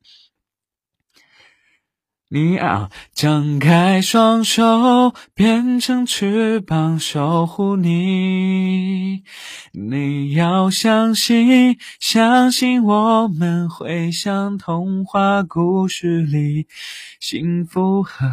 [2.35, 9.23] 你啊，张开双手，变成翅膀守护你。
[9.71, 16.67] 你要相信，相信我们会像童话故事里，
[17.21, 18.25] 幸福和。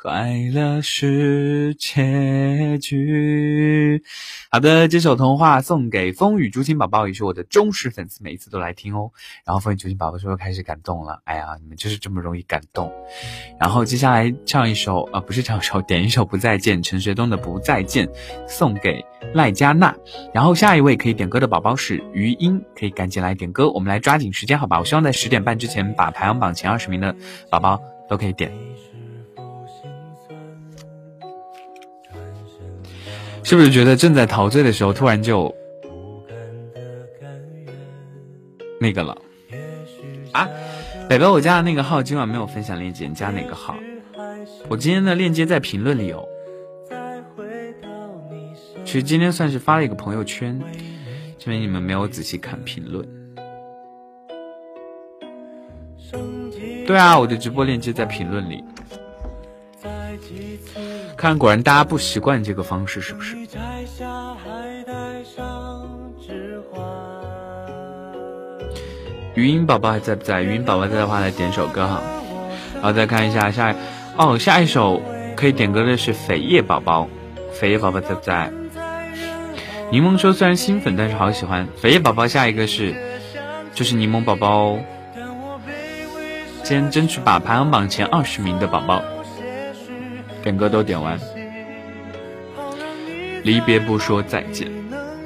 [0.00, 4.00] 快乐是结局。
[4.48, 9.10] 好的，这首童话送给风雨竹青宝宝，也是我的忠实粉丝，每一次都来听哦。
[9.44, 12.92] 然后风雨竹青宝宝说开始感动了，哎呀，你们就是这么容易感动。
[13.58, 18.06] 然后接下来唱一首，呃，不是唱一首，点一首《不再见》，陈学冬的《不再见》，
[18.46, 19.92] 送给赖佳娜。
[20.32, 23.68] 然后下一位可以点歌的宝宝是余音，可以赶紧来点歌。
[23.72, 24.78] 我们来抓紧时间，好吧？
[24.78, 27.12] 我希望在十点半之前把排行榜前二十名的
[27.50, 28.52] 宝宝都可以点。
[33.48, 35.54] 是不是觉得正在陶醉的时候，突然就
[38.78, 39.16] 那个了
[40.32, 40.46] 啊？
[41.08, 43.74] 北北，我加的那个号今晚没有分享链接，你加哪个号？
[44.68, 46.28] 我今天的链接在评论里有。
[48.84, 50.60] 其实今天算是发了一个朋友圈，
[51.38, 53.08] 这边你们没有仔细看评论。
[56.86, 58.62] 对啊，我的直播链接在评论里。
[61.18, 63.36] 看，果然大家不习惯这个方式，是不是？
[69.34, 70.42] 语音宝宝还在不在？
[70.42, 72.00] 语音宝宝在的话，来点首歌哈。
[72.74, 73.74] 然后再看一下下，
[74.16, 75.02] 哦，下一首
[75.34, 77.08] 可以点歌的是扉页宝宝，
[77.52, 78.52] 扉页宝宝在不在？
[79.90, 81.66] 柠檬说虽然新粉，但是好喜欢。
[81.76, 82.94] 肥叶宝宝下一个是，
[83.74, 84.78] 就是柠檬宝宝。
[86.62, 89.02] 先争取把排行榜前二十名的宝宝
[90.48, 91.20] 点歌都点完。
[93.44, 94.66] 离别不说再见，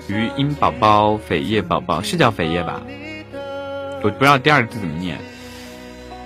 [0.09, 2.83] 余音宝宝、扉叶宝宝是叫扉叶吧？
[4.03, 5.17] 我不知道第二个字怎么念。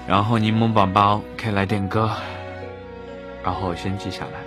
[0.08, 2.10] 然后柠檬宝宝可以来点歌，
[3.44, 4.40] 然后我先记下来。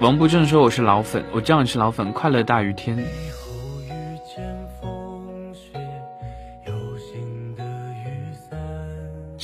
[0.00, 3.04] 王不正说我是老粉，我知道你是老粉，快乐大于天。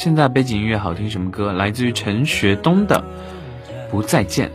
[0.00, 1.52] 现在背景音乐好听，什么歌？
[1.52, 3.04] 来自于陈学冬的
[3.90, 4.48] 《不再见》。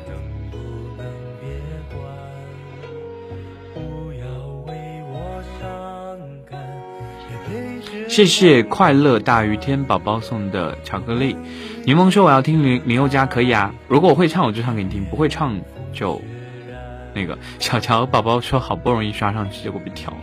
[8.09, 11.37] 谢谢快乐大于天宝宝送的巧克力。
[11.85, 13.71] 柠檬说我要听林林宥嘉，可以啊。
[13.87, 15.55] 如果我会唱，我就唱给你听；不会唱
[15.93, 16.19] 就
[17.13, 17.37] 那个。
[17.59, 20.17] 小乔宝宝说好不容易刷上去，结果被跳了。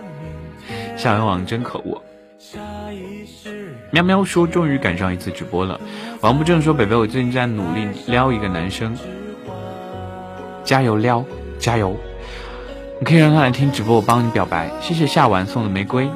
[0.96, 2.02] 校园网真可恶。
[3.92, 5.78] 喵喵说：“终于赶上一次直播了。”
[6.22, 8.96] 王不正说：“北北，我最近在努力撩一个男生，
[10.64, 11.22] 加油撩，
[11.58, 11.94] 加油！
[12.98, 16.08] 你可以让他来听直播，我帮你表白。”谢谢夏晚送的玫瑰。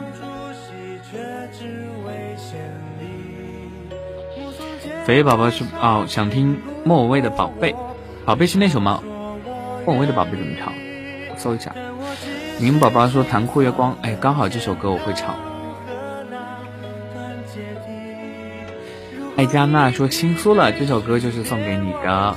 [5.05, 7.73] 肥宝宝是哦，想听莫文蔚的《宝贝》，
[8.25, 9.03] 宝贝是那首吗？
[9.85, 10.73] 莫文蔚的《宝贝》怎么唱？
[11.31, 11.71] 我搜一下。
[12.59, 15.37] 宁宝宝说：“残酷月光。”哎，刚好这首歌我会唱。
[19.37, 22.35] 艾佳娜说：“新苏了，这首歌就是送给你的。”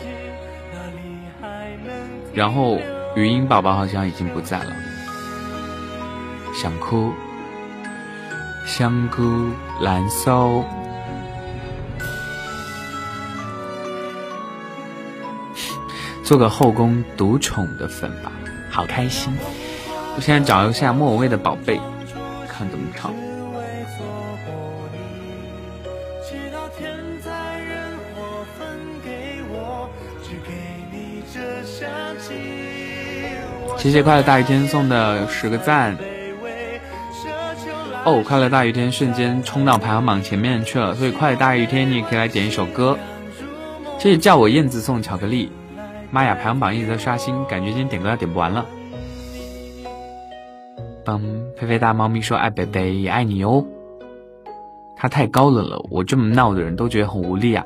[2.35, 2.77] 然后
[3.15, 4.75] 语音宝宝好像已经不在了，
[6.53, 7.13] 想哭，
[8.65, 10.65] 香菇蓝搜，
[16.23, 18.31] 做个后宫独宠的粉吧，
[18.69, 19.33] 好开心！
[20.17, 21.79] 我现在找一下莫文蔚的宝贝，
[22.49, 23.13] 看怎么唱。
[33.79, 35.97] 谢谢快乐大雨天送的十个赞。
[38.03, 42.97] 哦，快乐大雨天瞬间冲到排行榜前面去了，所以快乐大雨天你也可以来点一首歌。
[43.97, 45.49] 谢谢叫我燕子送巧克力。
[46.11, 48.65] 妈呀，排行榜一直在刷新，感觉今天点歌要点不完了。
[51.05, 51.21] 帮
[51.57, 53.65] 菲菲大猫咪说爱北北也爱你哦。
[55.01, 57.65] 他太高冷了，我这么闹的人都觉得很无力啊，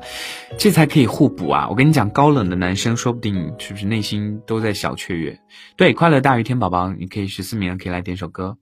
[0.56, 1.68] 这才可以互补啊！
[1.68, 5.40] 我跟你讲，高冷的男生说不定是不是内心都在小雀跃？
[5.76, 8.56] 对，快乐大于天宝宝，你可以十四名可以来点首歌。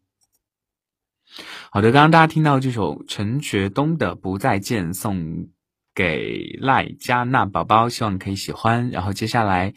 [1.70, 5.49] 好的，刚刚大家听到这首陈学冬的《不再见》，送
[5.94, 8.89] 给赖佳娜宝宝，希望你可以喜欢。
[8.89, 9.74] 然后接下来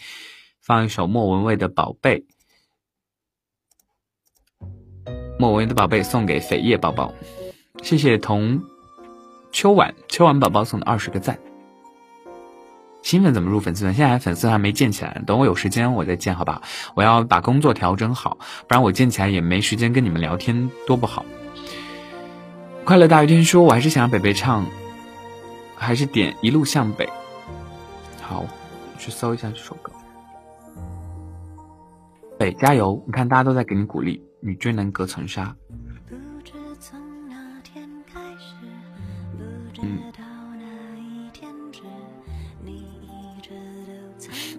[0.61, 2.25] 放一首莫文蔚的《宝贝》，
[5.37, 7.13] 莫文蔚的《宝贝》送给扉叶宝宝，
[7.83, 8.74] 谢谢童。
[9.55, 11.39] 秋晚，秋晚宝宝送的二十个赞。
[13.01, 13.93] 新粉怎么入粉丝团？
[13.93, 16.61] 现在粉丝还没建起来，等我有时间我再建，好不好？
[16.93, 18.37] 我要把工作调整好，
[18.67, 21.25] 不然我建起来也没时间跟你们聊天，多不好。
[22.83, 24.65] 快乐大于天说，我还是想让北北唱，
[25.77, 27.07] 还是点一路向北。
[28.21, 28.45] 好，
[28.99, 29.89] 去搜一下这首歌。
[32.37, 33.01] 北加油！
[33.05, 35.55] 你看大家都在给你鼓励，你追能隔层纱。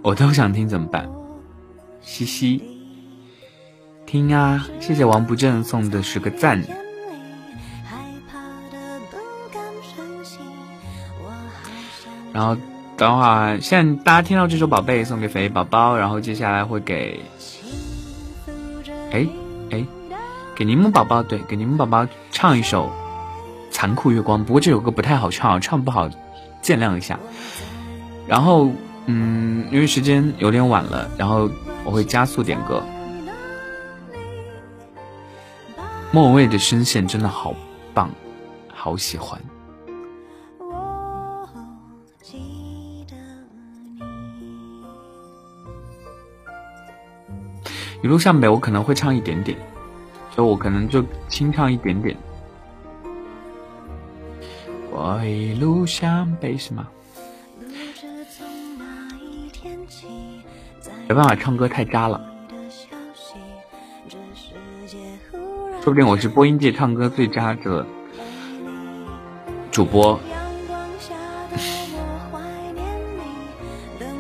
[0.07, 1.11] 我都想听怎么办？
[2.01, 2.63] 嘻嘻，
[4.07, 4.65] 听啊！
[4.79, 6.63] 谢谢王不正送的十个赞。
[12.33, 12.57] 然后
[12.97, 17.21] 等会儿，现在大家听到这首《宝贝》，送给肥宝宝，然后接下来会给，
[19.11, 19.27] 哎
[19.73, 19.85] 哎，
[20.55, 22.87] 给柠檬宝宝，对，给柠檬宝宝唱一首
[23.73, 24.39] 《残酷月光》。
[24.45, 26.09] 不过这首歌不太好唱，唱不好，
[26.63, 27.19] 见谅一下。
[28.29, 28.71] 然后。
[29.07, 31.49] 嗯，因为时间有点晚了，然后
[31.85, 32.83] 我会加速点歌。
[36.13, 37.55] 莫文蔚的声线真的好
[37.95, 38.11] 棒，
[38.75, 39.41] 好喜欢。
[48.03, 49.59] 一路向北，我可能会唱一点点，
[50.31, 52.17] 所以我可能就轻唱一点点。
[54.91, 56.87] 我一路向北是吗？
[61.09, 62.21] 没办法，唱歌太渣了。
[65.81, 67.87] 说不定我是播音界唱歌最渣的
[69.71, 70.19] 主播。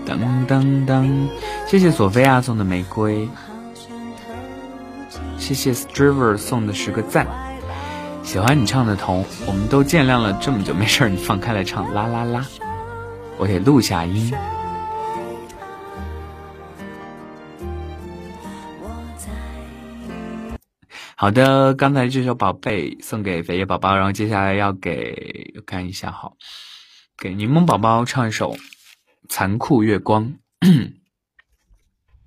[0.06, 1.28] 噔噔噔，
[1.66, 3.28] 谢谢索菲亚送的玫瑰，
[5.36, 7.26] 谢谢 Striver 送的十个赞。
[8.22, 12.46] 喜欢你唱的童，我们都见谅了这么久，没事你放开来唱啦啦啦，
[13.36, 14.32] 我得录下音。
[21.18, 26.30] 好的，刚才这首宝贝送给肥叶宝宝，然后接下来要给我看一下哈，
[27.16, 28.52] 给柠檬宝宝唱一首
[29.26, 30.34] 《残酷月光》，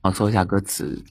[0.02, 1.06] 我搜一下歌词。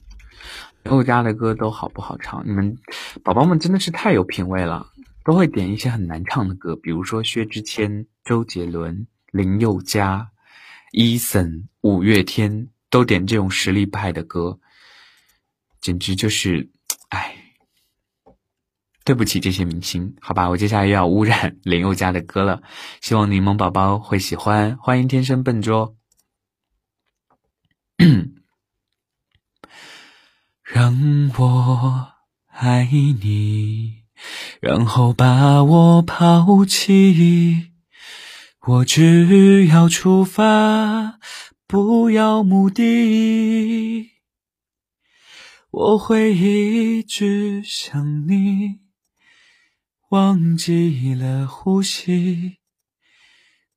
[0.83, 2.45] 我家的歌都好不好唱？
[2.45, 2.77] 你们
[3.23, 4.85] 宝宝们真的是太有品味了，
[5.23, 10.31] 都会点一些很难唱的歌，比如说薛之谦、周杰伦、林宥嘉、
[10.91, 14.59] Eason、五月天，都点这种实力派的歌，
[15.79, 16.69] 简直就是，
[17.09, 17.37] 哎，
[19.09, 22.61] 对不起这些明星，好吧，我接下来又要污染林宥嘉的歌了，
[23.01, 25.97] 希望柠檬宝宝会喜欢，欢迎天生笨拙。
[30.61, 32.07] 让我
[32.49, 34.03] 爱你，
[34.61, 37.71] 然后把我抛弃。
[38.67, 41.17] 我只要出发，
[41.65, 44.11] 不要目的。
[45.71, 48.81] 我会一直想你，
[50.09, 52.57] 忘记了呼吸，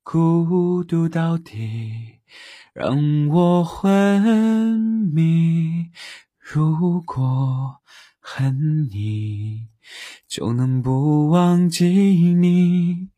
[0.03, 1.93] 孤独到底
[2.73, 4.81] 让我昏
[5.13, 5.91] 迷。
[6.39, 7.83] 如果
[8.19, 9.69] 恨你，
[10.27, 13.11] 就能不忘记你。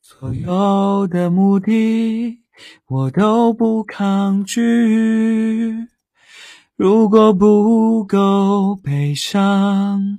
[0.00, 2.42] 所有的目的，
[2.88, 5.86] 我都不抗拒。
[6.74, 10.18] 如果不够悲伤，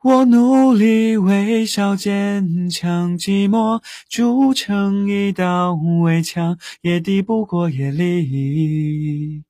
[0.00, 9.42] 我努力微笑坚强，寂寞筑成一道围墙，也抵不过夜里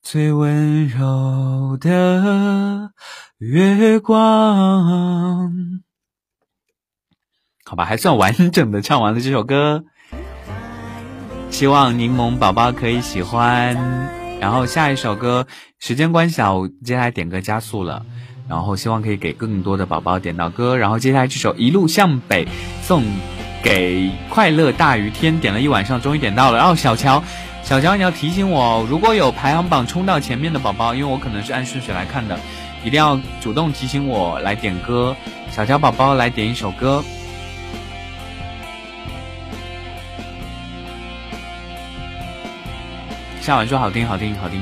[0.00, 2.92] 最温柔的。
[3.36, 5.82] 月光，
[7.66, 9.84] 好吧，还算完整的唱完了这首歌，
[11.50, 13.74] 希望柠檬宝宝可以喜欢。
[14.40, 15.46] 然后下一首歌，
[15.78, 18.04] 时间关系啊，我接下来点歌加速了，
[18.48, 20.76] 然后希望可以给更多的宝宝点到歌。
[20.76, 22.44] 然后接下来这首《一路向北》
[22.82, 23.02] 送
[23.62, 26.58] 给快乐大于天，点了一晚上，终于点到了。
[26.58, 27.22] 然后小乔，
[27.62, 32.38] 小乔你要提醒我，如果有排行榜冲到前面的宝宝，因为我可能是按顺序来看的。
[32.84, 35.16] 一定要主动提醒我来点歌，
[35.50, 37.02] 小乔宝宝来点一首歌。
[43.40, 44.60] 夏晚说好听好听好听，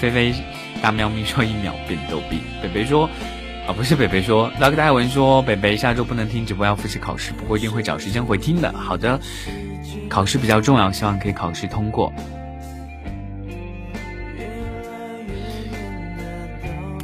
[0.00, 0.32] 菲菲
[0.82, 3.08] 大喵咪说一秒变逗比，北北说
[3.66, 8.72] 啊不是北北说，拉克戴文说北北下周不能听直播要复习考试，不过一定会找时间回听的。
[8.72, 9.20] 好的，
[10.08, 12.12] 考试比较重要，希望可以考试通过。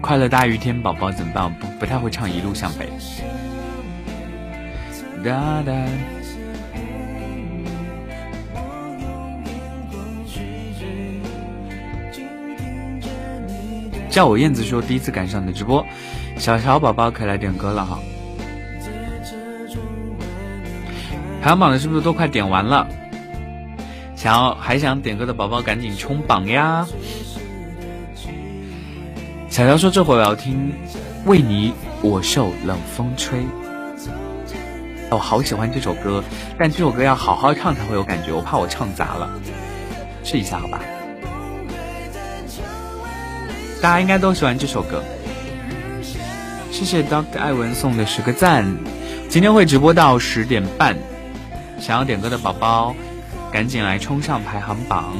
[0.01, 1.53] 快乐大于天，宝宝怎么办？
[1.55, 2.87] 不不太会唱《一路向北》。
[5.25, 5.73] 哒哒。
[14.15, 15.85] 叫我燕子说第一次赶上你的直播，
[16.39, 17.99] 小乔宝宝可以来点歌了哈。
[21.43, 22.87] 排行榜的是不是都快点完了？
[24.15, 26.87] 想要还想点歌的宝宝赶紧冲榜呀！
[29.49, 30.73] 小乔说：“这会我要听
[31.29, 33.41] 《为你我受冷风吹》，
[35.11, 36.23] 我好喜欢这首歌，
[36.57, 39.29] 但这首歌要好好唱才会有感觉，我怕我唱砸了，
[40.23, 40.81] 试一下好吧？
[43.85, 45.05] 大家应该都喜欢这首歌，
[46.73, 48.65] 谢谢 Doctor 艾文送的十个赞。
[49.29, 50.97] 今天会直播到十点半，
[51.79, 52.97] 想要点歌的宝宝
[53.53, 55.13] 赶紧来冲上排行榜。”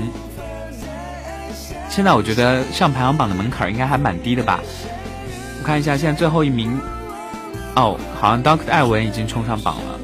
[1.91, 4.61] 现在我觉得上排行榜的门槛应该还蛮低的吧？
[5.61, 6.81] 我看一下，现在最后一名，
[7.77, 10.01] 哦，好像 Doctor 艾文已经冲上榜了。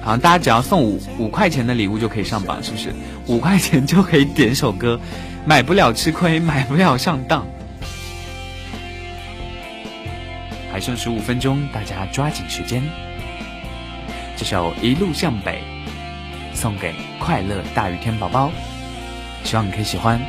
[0.00, 2.92] 好像大家只要送五五块钱的礼物就可以上榜，是不是？
[3.28, 4.98] 五块钱就可以点首歌，
[5.44, 7.44] 买不了吃亏，买不了上当。
[10.70, 12.82] 还剩十五分钟，大家抓紧时间。
[14.36, 15.62] 这首《一路向北》
[16.56, 18.50] 送给快乐大雨天宝宝。
[19.42, 20.20] 希望你可以喜欢。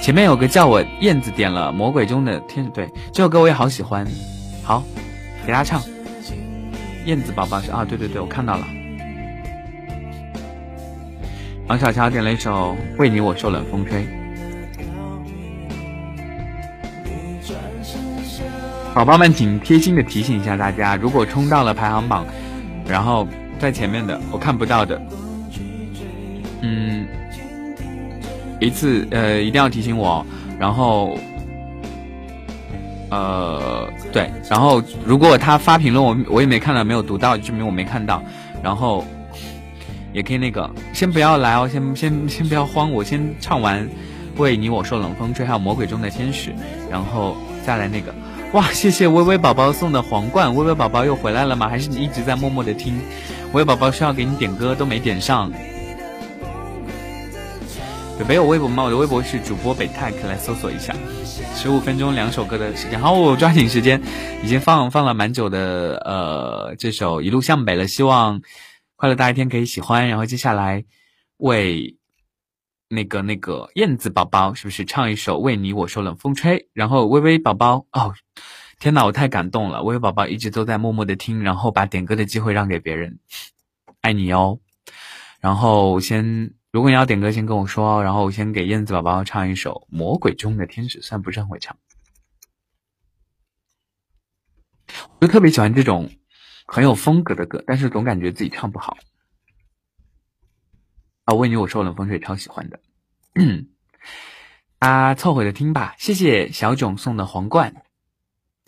[0.00, 4.06] 前面有个叫我燕子点了《魔鬼中的天使》，对这首歌我也好喜欢。
[4.64, 4.82] 好，
[5.44, 5.82] 给大家唱。
[7.04, 8.66] 燕子宝宝是啊，对对对，我看到了。
[11.68, 14.02] 王小乔点了一首《为你我受冷风吹》。
[18.94, 22.24] 宝宝们，请贴心的提醒一下大家，如果冲到了排行榜，
[22.86, 23.26] 然后
[23.58, 25.02] 在前面的我看不到的，
[26.62, 27.04] 嗯，
[28.60, 30.24] 一次呃一定要提醒我，
[30.58, 31.18] 然后
[33.10, 38.22] 呃对，然后如果他发评论我我也没看到没有读到，证明我没看到，
[38.62, 39.04] 然后
[40.16, 43.86] 也可以那个先不要来哦，先先先不要慌，我先唱完
[44.38, 46.54] 为你我受冷风吹，还有魔鬼中的天使，
[46.90, 47.36] 然后
[47.66, 48.14] 再来那个。
[48.52, 51.68] 哇，谢谢微微宝宝送的皇冠，微微宝宝又回来了吗？
[51.68, 52.98] 还是你一直在默默的听？
[53.52, 55.52] 微微宝宝需要给你点歌都没点上。
[58.18, 58.84] 北北有微博吗？
[58.84, 60.94] 我的微博是主播北泰，可以来搜索一下。
[61.54, 64.00] 十五分钟两首歌的时间，好，我抓紧时间，
[64.42, 68.40] 已经放放了蛮久的呃这首一路向北了，希望
[68.96, 70.08] 快乐大一天可以喜欢。
[70.08, 70.84] 然后接下来
[71.36, 71.96] 为。
[72.88, 76.68] 那个那个燕子宝宝是不是唱一首为你我受冷风吹？
[76.72, 78.14] 然后微微宝宝哦，
[78.78, 79.82] 天哪，我太感动了！
[79.82, 83.18] 微微宝宝一直都在默默的听，然后把点歌的机会让给别人，
[84.02, 84.60] 爱你哦。
[85.40, 88.04] 然后先，如果你要点歌，先跟我说。
[88.04, 91.76] 然后我先给燕子宝宝唱一首《魔鬼中的天使》，虽然不是很会唱，
[95.18, 96.08] 我就特别喜欢这种
[96.66, 98.98] 很有风格的歌，但是总感觉自己唱不好。
[101.24, 102.80] 啊，为你我受冷风吹，超喜欢的，
[104.78, 105.94] 啊，凑合着听吧。
[105.98, 107.82] 谢谢小囧送的皇冠，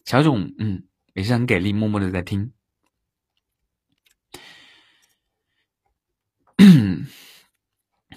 [0.05, 0.85] 小囧，嗯，
[1.15, 2.53] 也是很给力，默默的在听。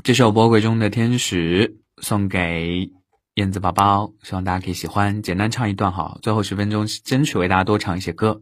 [0.04, 2.92] 这首《魔鬼中的天使》送给
[3.36, 5.22] 燕子宝宝，希望大家可以喜欢。
[5.22, 8.42] 简单唱一段哈，最后十分钟争取为大家多唱一些歌。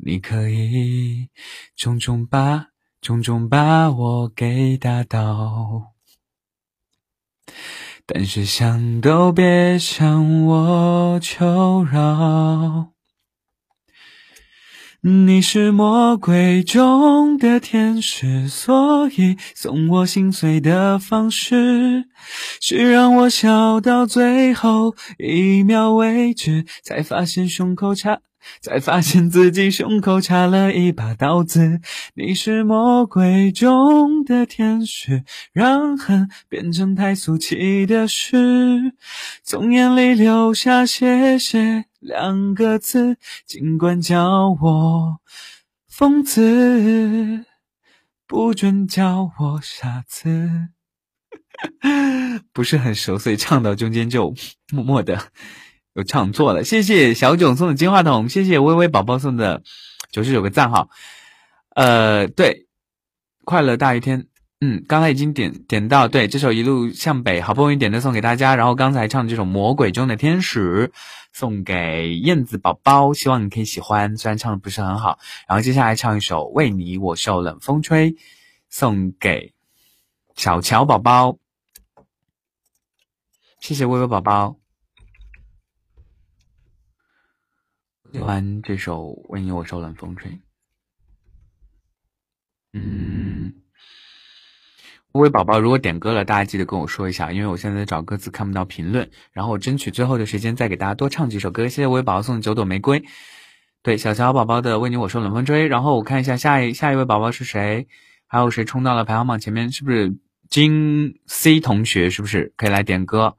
[0.00, 1.28] 你可以
[1.76, 2.68] 重重把
[3.00, 5.94] 重重把我给打倒，
[8.06, 12.92] 但是想都别想我求饶。
[15.00, 22.08] 你是魔鬼中的天使，所以送我心碎的方式
[22.60, 28.20] 是让我笑到最后一秒为止，才发现胸口插。
[28.60, 31.80] 才发现自己胸口插了一把刀子。
[32.14, 38.92] 你是魔鬼中的天使，让恨变成太俗气的事，
[39.42, 43.16] 从眼里流下谢谢两个字。
[43.46, 45.20] 尽管叫我
[45.88, 47.44] 疯子，
[48.26, 50.68] 不准叫我傻子。
[52.52, 54.32] 不是很熟，所以唱到中间就
[54.70, 55.32] 默默的。
[55.98, 59.64] 有唱错了，谢谢小囧送的金话筒，谢谢微微宝宝送的
[60.12, 60.88] 九十九个赞哈。
[61.70, 62.68] 呃，对，
[63.44, 64.28] 快乐大一天，
[64.60, 70.92] 嗯，刚才已经点点到，对，这首一路向北，好不容易点的送给大家，然后刚才唱这首魔鬼中的天使
[71.32, 75.18] 送给燕子宝宝，希望你可以喜欢，虽然唱的不是很好。
[75.48, 78.14] 然后接下来唱一首为你我受冷风吹，
[78.70, 79.52] 送给
[80.36, 81.38] 小乔宝宝，
[83.58, 84.58] 谢谢微微宝宝。
[88.18, 90.28] 喜欢这首《为你我受冷风吹》。
[92.72, 93.54] 嗯，
[95.12, 101.68] 微微宝宝，如果点歌了，大家记得跟我说一下，因为我现在在找歌词看不到评论，然后我争取最后的时间再给大家多唱几首歌。
[101.68, 103.04] 谢谢微微宝宝送的九朵玫瑰，
[103.84, 105.66] 对小乔宝宝的《为你我受冷风吹》。
[105.68, 107.86] 然后我看一下下一下一位宝宝是谁，
[108.26, 109.70] 还有谁冲到了排行榜前面？
[109.70, 110.12] 是不是
[110.50, 112.10] 金 C 同学？
[112.10, 113.36] 是不是可以来点歌？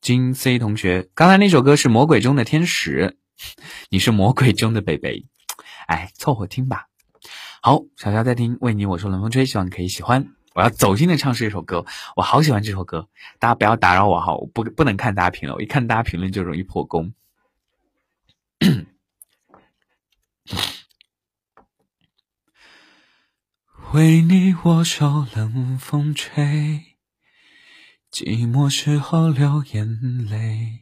[0.00, 3.16] 金 C 同学，刚才那首歌是《魔鬼中的天使》。
[3.90, 5.24] 你是魔鬼中的北北，
[5.86, 6.86] 哎，凑合听吧。
[7.60, 10.34] 好，小乔在听，为你我说冷风吹，希望你可以喜欢。
[10.54, 11.86] 我要走心的唱是一首歌，
[12.16, 13.08] 我好喜欢这首歌，
[13.38, 17.14] 大家不要打扰我哈，我不不能看大家评论，我一看大家评论就容易破功。
[23.92, 26.96] 为你我受冷风吹，
[28.10, 30.81] 寂寞时候流眼泪。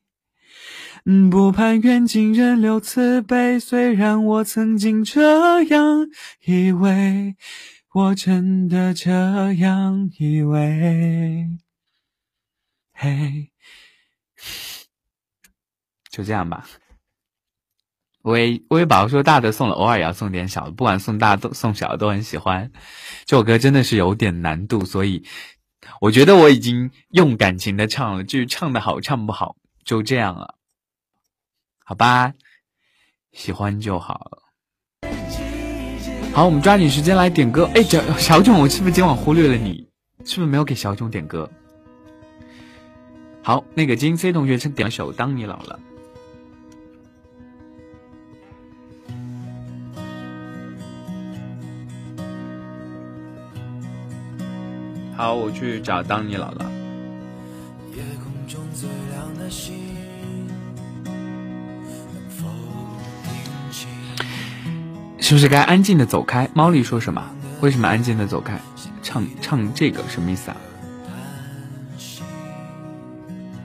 [1.31, 6.07] 不盼缘尽人留慈悲，虽然我曾经这样
[6.45, 7.35] 以为，
[7.93, 9.11] 我真的这
[9.53, 11.47] 样以为。
[12.93, 13.49] 嘿，
[16.11, 16.67] 就这样吧。
[18.21, 22.71] 微微宝说大的送了，偶尔也要送点小的，不管送大都送小的都很喜欢。
[23.25, 25.23] 这首歌真的是有点难度，所以
[25.99, 30.59] 我觉得我已经用感情的唱了，至于唱的好唱不好，就这样了。
[31.91, 32.31] 好吧，
[33.33, 34.31] 喜欢就好。
[36.33, 37.69] 好，我们抓紧时间来点歌。
[37.75, 39.89] 哎，小小囧，我是不是今晚忽略了你？
[40.23, 41.51] 是不是没有给小囧点歌？
[43.43, 45.77] 好，那个金 C 同学先点首《当你老了》。
[55.17, 56.71] 好，我去找《当你老了》。
[65.31, 66.49] 是不是该安静的走开？
[66.53, 67.23] 猫莉说什么？
[67.61, 68.59] 为什么安静的走开？
[69.01, 70.57] 唱唱这个什么意思啊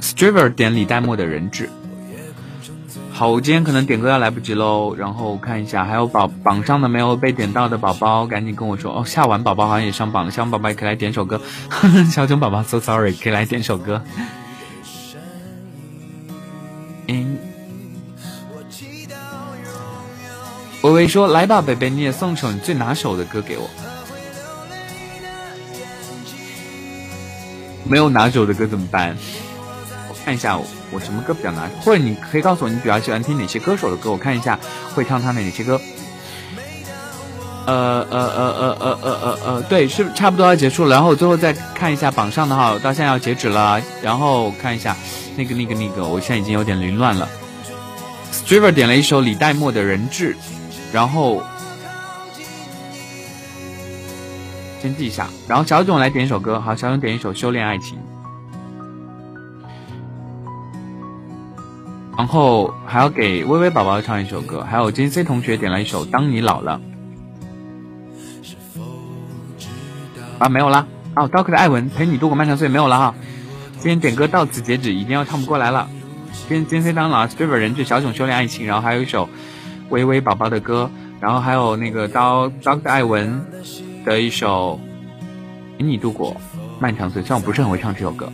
[0.01, 1.69] ？Striver 点李代沫的人质。
[3.11, 4.95] 好，我今天可能点歌要来不及喽。
[4.95, 9.05] 然后看一下，还有榜榜上的没有被点到的宝宝，赶紧跟我说哦。
[9.05, 11.41] 夏晚宝宝好像也上榜了，夏晚宝宝也可以来点首歌。
[12.09, 14.01] 小囧宝宝，so sorry，可以来点首歌。
[20.97, 23.69] 所以说：“来吧，北北，你也送首你最拿手的歌给我。
[27.85, 29.15] 没有拿手的歌怎么办？
[30.09, 30.59] 我看一下，
[30.91, 31.73] 我什么歌比较拿手？
[31.83, 34.59] 或者你可以告诉我你比较喜欢听哪些歌手的歌，我看一下
[34.95, 35.79] 会唱他哪些歌。
[37.67, 40.93] 呃呃呃呃呃呃呃呃，对，是差不多要结束了。
[40.93, 43.83] 然后我最后再看一下榜上的哈，到现在要截止了。
[44.01, 44.97] 然后看一下
[45.37, 47.29] 那个那个那个，我现在已经有点凌乱了。
[48.33, 50.35] Striver 点了一首李代沫的人质。”
[50.97, 51.43] 然后
[54.81, 57.99] 先记一下，然后小囧来点一首歌，好，小囧点一首《修炼爱情》，
[62.17, 66.81] 然后还要给微微宝宝唱一首歌，还有金 C 同学点了一首《当你老了》，
[70.39, 73.15] 啊，没有了，哦，高克的艾文陪你度过漫长岁月没有了哈，
[73.73, 75.91] 今天点歌到此截止，一定要唱不过来了，
[76.49, 79.29] 今天金 C 当老，Striver 人质，小囧修炼爱情，然后还有一首。
[79.91, 80.91] 微微宝宝的歌，
[81.21, 83.45] 然后还有那个刀刀艾文
[84.05, 84.81] 的一首
[85.79, 86.37] 《陪你度过
[86.79, 88.33] 漫长岁月》，虽然我不是很会唱这首歌。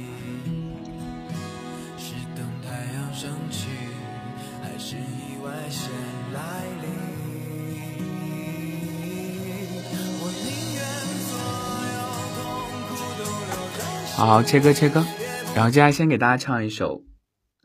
[14.15, 15.05] 好，切歌切歌，
[15.53, 16.99] 然后接下来先给大家唱一首《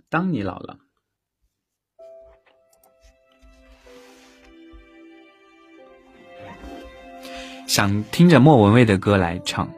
[0.10, 0.78] 当你老了》。
[7.68, 9.70] 想听着莫文蔚的歌来唱，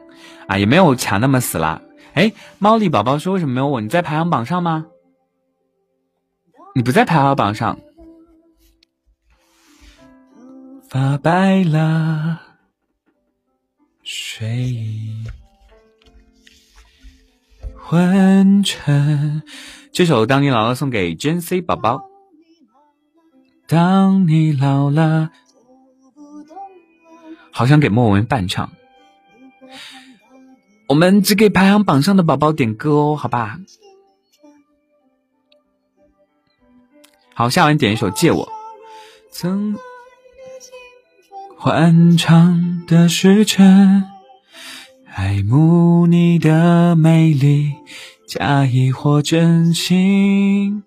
[0.46, 1.82] 啊，也没有卡那么死啦。
[2.14, 3.80] 哎，猫莉宝宝说为什么没有我？
[3.80, 4.86] 你在排行榜上吗？
[6.74, 7.78] 你不在排行榜上。
[10.88, 12.40] 发白了，
[14.02, 15.24] 睡意
[17.76, 19.42] 昏沉。
[19.92, 22.02] 这首《当你老了》送给 J C 宝宝。
[23.66, 25.30] 当你老了。
[27.52, 28.70] 好想给莫文伴唱，
[30.88, 33.58] 我们只给排行榜上的宝宝点歌哦，好吧？
[37.34, 38.46] 好，下完点一首《借我》。
[39.32, 39.76] 曾
[41.56, 44.04] 欢唱的时辰，
[45.06, 47.74] 爱慕你的美丽，
[48.26, 50.82] 假意或真心。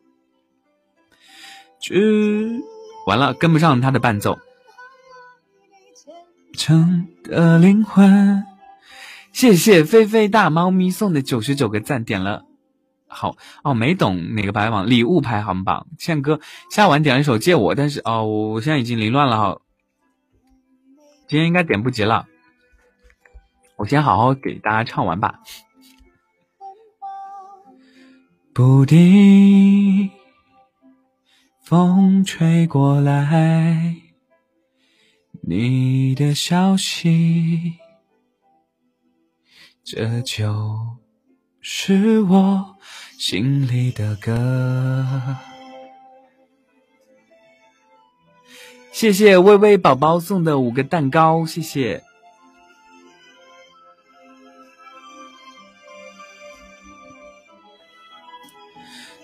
[1.80, 2.61] 只
[3.06, 4.40] 完了，跟不上他的伴奏。
[6.53, 8.45] 成的灵魂，
[9.31, 12.45] 谢谢菲菲大猫咪送的九十九个赞，点了
[13.07, 15.88] 好哦，没懂哪个排行榜礼物排行榜。
[15.97, 16.39] 宪哥
[16.69, 19.61] 下晚点了一首借我，但是哦，我现在已经凌乱了哈，
[21.27, 22.27] 今天应该点不及了，
[23.77, 25.39] 我先好好给大家唱完吧。
[28.53, 30.11] 不定
[31.63, 34.02] 风吹过来。
[35.45, 37.73] 你的消息，
[39.83, 40.97] 这就
[41.59, 42.77] 是我
[43.19, 45.35] 心里的歌。
[48.93, 52.01] 谢谢微微宝宝送的五个蛋糕，谢谢。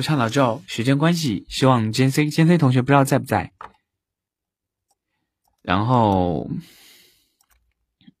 [0.00, 0.62] 就唱到这。
[0.66, 3.52] 时间关系，希望 J C J C 同学不知道在不在。
[5.60, 6.48] 然后，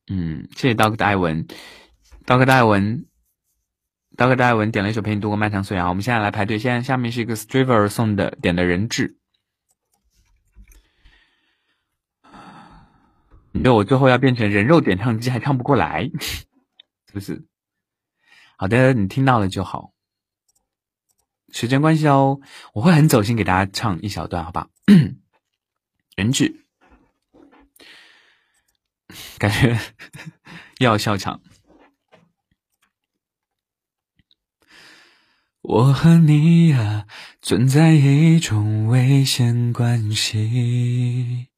[0.08, 1.46] 嗯，谢谢刀哥的艾文，
[2.26, 3.06] 刀哥的艾文，
[4.14, 5.88] 刀哥的艾文点了一首陪你度过漫长岁月啊。
[5.88, 9.16] 我们现在来排队，现在下面是一个 Striver 送的点的人质。
[13.52, 16.10] 你说我最后要变成人肉点唱机，还唱不过来，
[17.08, 17.42] 是不是？
[18.58, 19.94] 好的，你听到了就好。
[21.52, 22.40] 时间关系哦，
[22.74, 24.68] 我会很走心给大家唱一小段，好吧？
[26.16, 26.64] 人质，
[29.38, 29.78] 感觉
[30.80, 31.40] 要笑场。
[35.62, 37.06] 我和你啊，
[37.42, 41.49] 存在一种危险关系。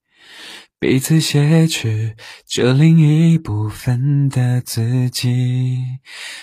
[0.82, 5.78] 彼此挟持着另一部分的自己，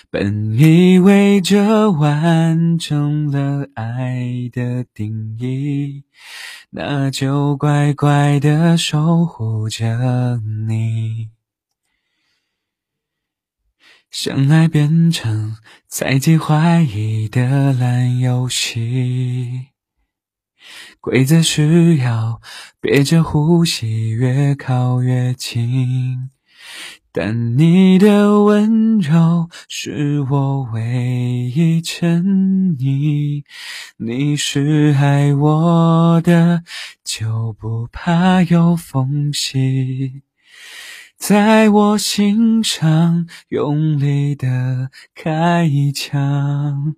[0.09, 6.05] 本以为这完成了爱的定义，
[6.69, 11.31] 那就乖乖的守护着你。
[14.09, 15.57] 相爱变成
[15.89, 19.68] 猜忌怀疑的烂游戏。
[20.99, 22.41] 规则是要
[22.81, 26.29] 憋着呼吸，越靠越近。
[27.11, 33.43] 但你的温柔是我唯一沉溺，
[33.97, 36.63] 你是爱我的，
[37.03, 40.21] 就不怕有缝隙，
[41.17, 46.95] 在我心上用力的开一枪。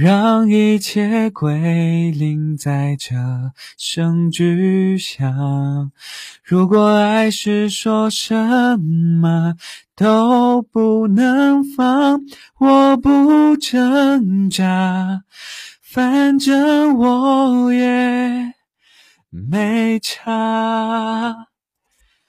[0.00, 3.14] 让一切归零，在这
[3.76, 5.92] 声巨响。
[6.42, 9.56] 如果爱是说什么
[9.94, 12.22] 都不能放，
[12.56, 15.24] 我不挣扎，
[15.82, 18.54] 反正我也
[19.28, 21.36] 没差。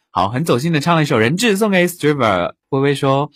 [0.10, 2.52] 好，很走心的唱了一首《人质》，送给 Striver。
[2.68, 3.32] 微微说。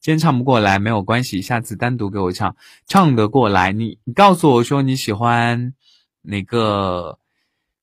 [0.00, 2.56] 今天唱不过来没有关系，下次单独给我唱，
[2.86, 3.70] 唱得过来。
[3.70, 5.74] 你你告诉我说你喜欢
[6.22, 7.18] 哪个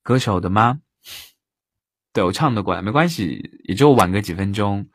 [0.02, 0.82] 歌手的吗？
[2.14, 4.88] 对我唱得过来没关系，也就晚个几分钟，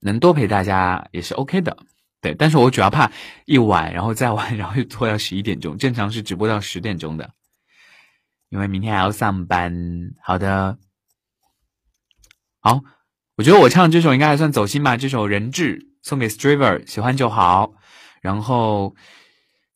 [0.00, 1.76] 能多陪大家也是 OK 的。
[2.20, 3.12] 对，但是我主要怕
[3.44, 5.78] 一晚，然后再晚， 然后又拖到十一点钟。
[5.78, 7.32] 正常是直播到十点钟的，
[8.48, 9.72] 因为明天还要上班。
[10.20, 10.76] 好的，
[12.58, 12.82] 好。
[13.36, 17.74] 我觉得我唱这首应该还算走心吧，这首《人质》送给 Striver，喜欢就好。
[18.22, 18.96] 然后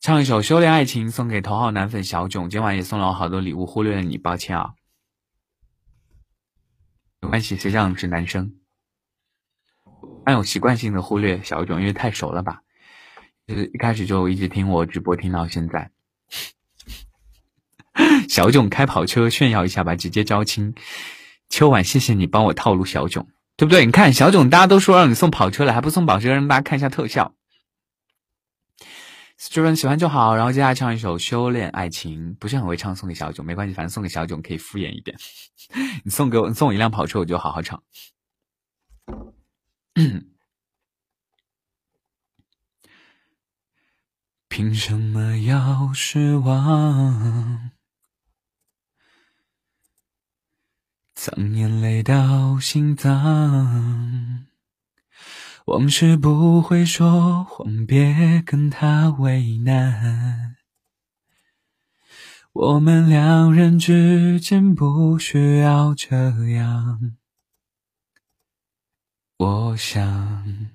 [0.00, 2.48] 唱一首《修炼爱情》，送给头号男粉小囧。
[2.48, 4.70] 今晚也送了我好多礼物，忽略了你，抱歉啊。
[7.20, 8.54] 没关系，谁让你是男生？
[10.24, 12.62] 蛮有习惯性的忽略小囧，因为太熟了吧？
[13.46, 15.90] 就是一开始就一直听我直播，听到现在。
[18.26, 20.74] 小囧开跑车炫耀一下吧，直接招亲。
[21.50, 23.28] 秋晚，谢谢你帮我套路小囧。
[23.60, 23.84] 对不对？
[23.84, 27.34] 你看小囧，大家都说让你送跑车了，还不送跑车，让大家看一下特效。
[29.50, 35.14] 主人喜欢就好，然后接下来唱一首《修炼爱情》，不是很会唱，送给小囧没关系，反正送给小囧可以敷衍一点。
[36.04, 37.82] 你送给我，你送我一辆跑车，我就好好唱。
[44.48, 47.69] 凭什么要失望？
[51.22, 54.47] 藏眼泪到心脏，
[55.66, 60.56] 往事不会说谎，别跟他为难。
[62.55, 66.16] 我们两人之间不需要这
[66.55, 67.18] 样。
[69.36, 70.70] 我想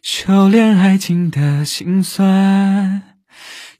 [0.00, 3.09] 修炼爱情的心酸，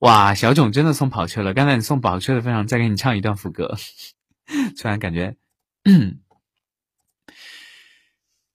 [0.00, 1.54] 哇，小囧真的送跑车了！
[1.54, 3.76] 刚才你送跑车的份上，再给你唱一段副歌。
[4.76, 5.36] 突然感觉，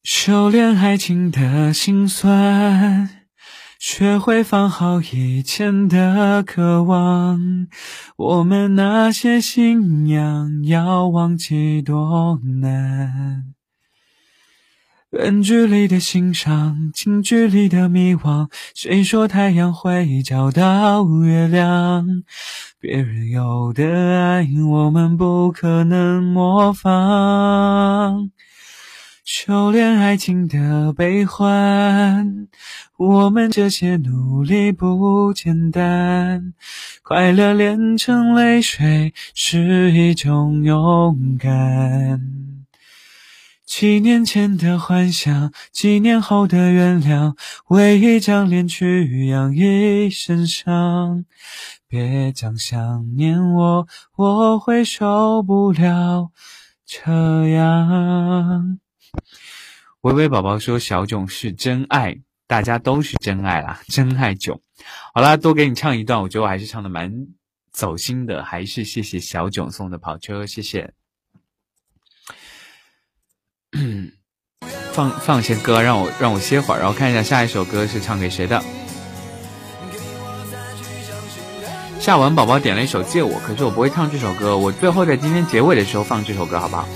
[0.03, 3.21] 修炼爱情的心酸。
[3.77, 7.67] 学会放好以前的渴望，
[8.17, 13.54] 我们那些信仰要忘记多难。
[15.17, 18.49] 远距离的欣赏，近距离的迷惘。
[18.73, 22.05] 谁说太阳会找到月亮？
[22.81, 28.29] 别人有的爱，我们不可能模仿。
[29.23, 32.49] 修炼爱情的悲欢，
[32.97, 36.53] 我们这些努力不简单。
[37.03, 42.54] 快乐炼成泪水，是一种勇敢。
[43.65, 47.35] 几年前的幻想，几年后的原谅，
[47.67, 51.25] 为一张脸去养一身伤。
[51.87, 56.31] 别讲想念我，我会受不了
[56.85, 58.79] 这样。
[60.01, 64.61] 微微宝宝说：“小囧是真爱，大家都是真爱啦，真爱囧。”
[65.13, 67.11] 好啦，多给你唱一段，我觉得我还是唱的蛮
[67.71, 70.93] 走心的，还是谢谢小囧送的跑车，谢谢。
[74.93, 78.63] 放放些歌，让我让我歇会儿，然后看一下下一首歌是唱给谁的。
[81.99, 86.87] 夏文宝宝点了一首《借我》，可是我不会唱这首歌，我最后在今天结尾的时候放这首歌，好不好？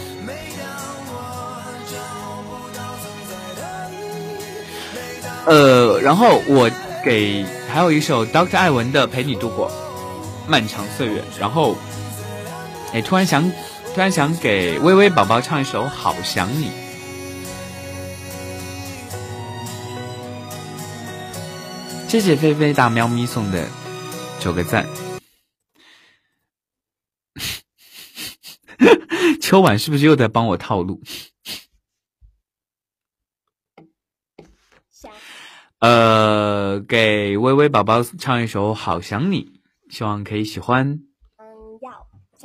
[5.45, 6.69] 呃，然后我
[7.03, 9.71] 给还有一首 Doctor 艾文的《陪你度过
[10.47, 11.75] 漫长岁月》，然后
[12.93, 13.51] 哎，突然想
[13.93, 16.67] 突然想给微微宝宝唱一首《好想你》，
[22.07, 23.67] 谢谢菲菲大喵咪送的
[24.39, 24.87] 九个赞。
[29.41, 31.01] 秋晚是不是又在帮我套路？
[35.79, 39.59] 呃，给微微宝宝唱一首《好想你》，
[39.93, 41.01] 希望可以喜欢。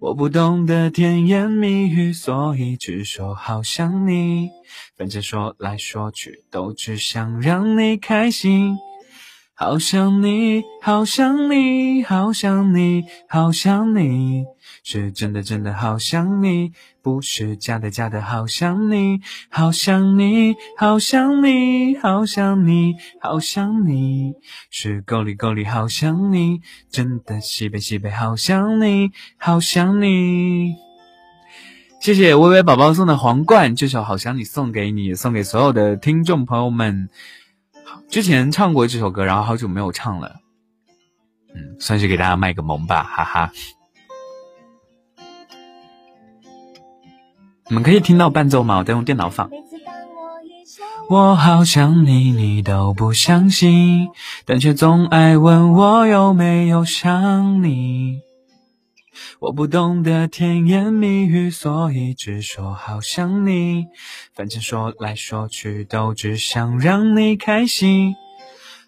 [0.00, 4.48] 我不懂得甜言蜜语，所以只说好想你。
[4.96, 8.76] 反正说来说去，都只想让你开心。
[9.56, 14.44] 好想你，好想你，好想你，好想你，
[14.86, 24.34] 是真的真的好想你，不是假的假的好想你，好想你，好想你，好想你，好想你，
[24.70, 30.74] 是够力够力好想你，真的西北西北好想你，好想你。
[31.98, 37.08] 谢谢微微宝宝送的皇冠，这首好想你送给你，送给所有的听众朋友们。
[38.10, 40.40] 之前唱过这首歌，然后好久没有唱了，
[41.54, 43.50] 嗯，算是给大家卖个萌吧，哈哈。
[47.68, 48.78] 你们可以听到伴奏吗？
[48.78, 49.50] 我在用电脑放。
[51.08, 54.08] 我好想你，你都不相信，
[54.44, 58.20] 但却总爱问我有没有想你。
[59.38, 63.86] 我不懂得甜言蜜语，所以只说好想你。
[64.34, 68.14] 反正说来说去都只想让你开心。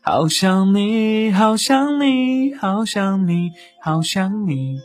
[0.03, 4.81] 好想你，好想你，好想你，好想你。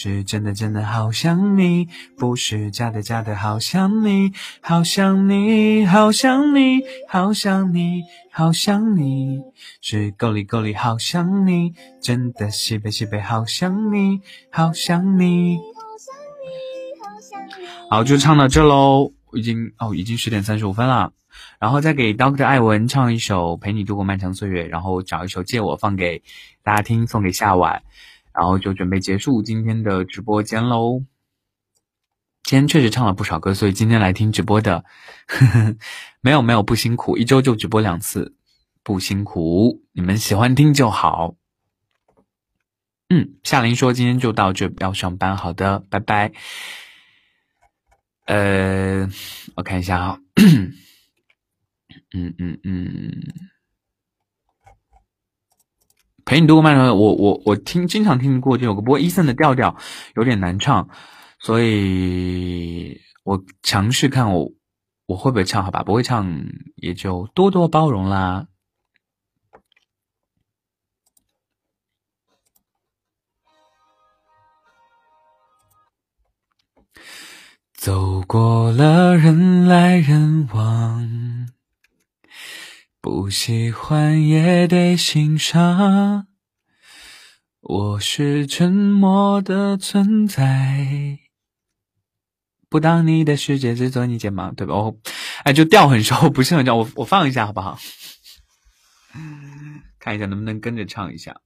[0.00, 9.40] 是真的，真的好想你，不是假的，假的好想你，好想你，好想你，好想你，好想你，
[9.80, 14.20] 是够力够力好想你，真的西北西北好想你，
[14.52, 15.58] 好想你。
[17.90, 21.12] 好，就唱到这喽，已经哦，已经十点三十五分了，
[21.58, 26.22] 然后再给 Doctor 艾文唱一首陪你度过漫长岁月，然后找一首借我放给
[26.62, 27.82] 大家听，送给夏晚。
[28.38, 31.02] 然后就准备结束今天的直播间喽。
[32.44, 34.84] 今天确实唱了不少歌，所以今天来听直播的，
[35.26, 35.76] 呵 呵
[36.20, 38.36] 没有没有不辛苦，一周就直播两次，
[38.84, 41.34] 不辛苦，你们喜欢听就好。
[43.10, 46.32] 嗯，夏琳说今天就到这，要上班，好的，拜拜。
[48.26, 49.08] 呃，
[49.56, 50.20] 我看一下啊，
[52.14, 53.57] 嗯 嗯嗯。
[56.28, 59.78] 陪你度过漫长的，我我我听经常听过这首歌，不过伊森的调调
[60.14, 60.90] 有点难唱，
[61.40, 64.52] 所以我尝试看我
[65.06, 66.44] 我会不会唱，好吧，不会唱
[66.76, 68.46] 也就多多包容啦。
[77.72, 81.37] 走过了人来人往。
[83.00, 86.26] 不喜欢也得欣赏，
[87.60, 91.20] 我是沉默的存在，
[92.68, 94.74] 不当你的世界，只做你肩膀，对吧？
[94.74, 94.96] 哦，
[95.44, 97.78] 哎，就调很熟，不是很调，我我放一下好不好？
[100.00, 101.40] 看一下能不能跟着唱一下。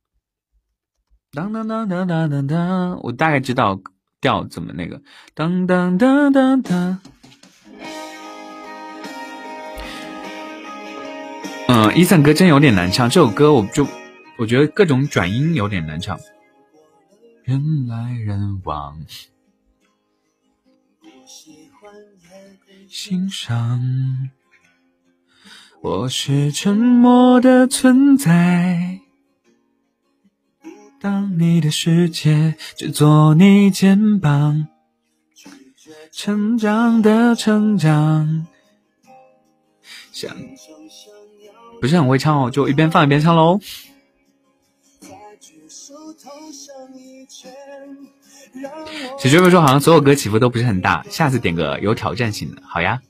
[1.33, 3.79] 当当当当当当当，我大概知道
[4.23, 5.03] 调怎么那个。
[5.35, 6.99] 当当当当当。
[11.75, 13.89] 嗯，伊森歌真有点难唱，这首歌我就
[14.37, 16.21] 我觉得各种转音有点难唱。
[17.45, 19.01] 人来人往，
[22.87, 24.29] 欣赏。
[25.81, 29.01] 我是沉默的存在，
[31.01, 34.69] 当你的世界，只做你肩膀，
[36.13, 38.47] 成长的成长，
[40.13, 40.37] 想。
[41.83, 43.59] 不是很会唱哦，就一边放一边唱喽。
[49.19, 53.03] 小学妹说好像所有歌起伏都不是很大，下次点个有挑战性的，好呀。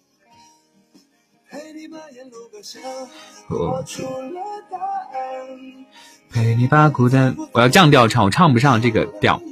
[6.31, 9.43] 陪你把孤单，我要降调唱，我唱不上这个调。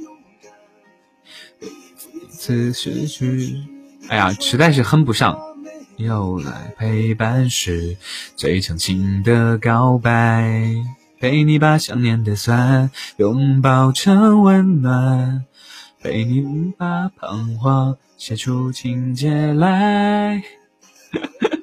[2.31, 3.55] 此时去，
[4.09, 5.50] 哎呀，实在是哼不上。
[6.01, 7.95] 又来陪伴是，
[8.35, 10.75] 最长情的告白，
[11.19, 15.45] 陪你把想念的酸拥抱成温暖，
[16.01, 20.43] 陪你把彷徨写出情节来。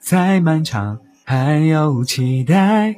[0.00, 2.96] 再漫长，还有期待，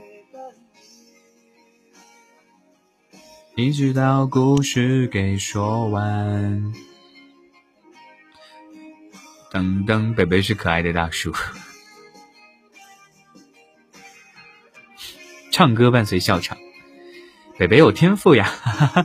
[3.55, 6.73] 一直到故事给说完。
[9.53, 11.31] 噔噔，北北是可爱的大叔，
[15.51, 16.57] 唱歌伴随笑场，
[17.59, 18.51] 北北有天赋呀！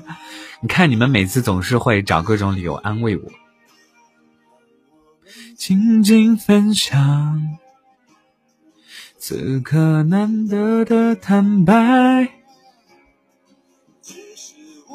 [0.63, 3.29] 你看你们每次总是会找各种理由安慰我，
[5.57, 7.57] 静静分享
[9.17, 12.29] 此刻难得的坦白。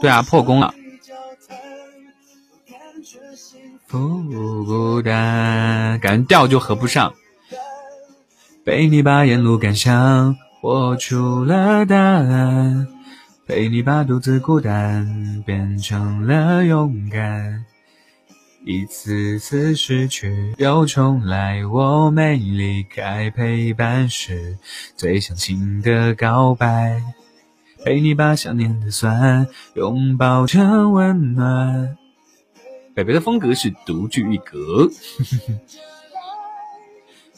[0.00, 0.74] 对啊，破功了。
[3.92, 7.12] 不孤单，感觉调就合不上。
[8.64, 12.88] 陪你把沿路感想活出了答案，
[13.46, 17.66] 陪你把独自孤单变成了勇敢。
[18.64, 24.56] 一次次失去又重来，我没离开，陪伴是
[24.96, 27.02] 最向心的告白。
[27.84, 31.98] 陪你把想念的酸拥抱成温暖。
[32.94, 34.90] 北北的风格是独具一格。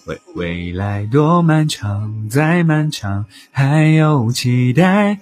[0.06, 5.18] 未未来多漫长，再漫长还有期待。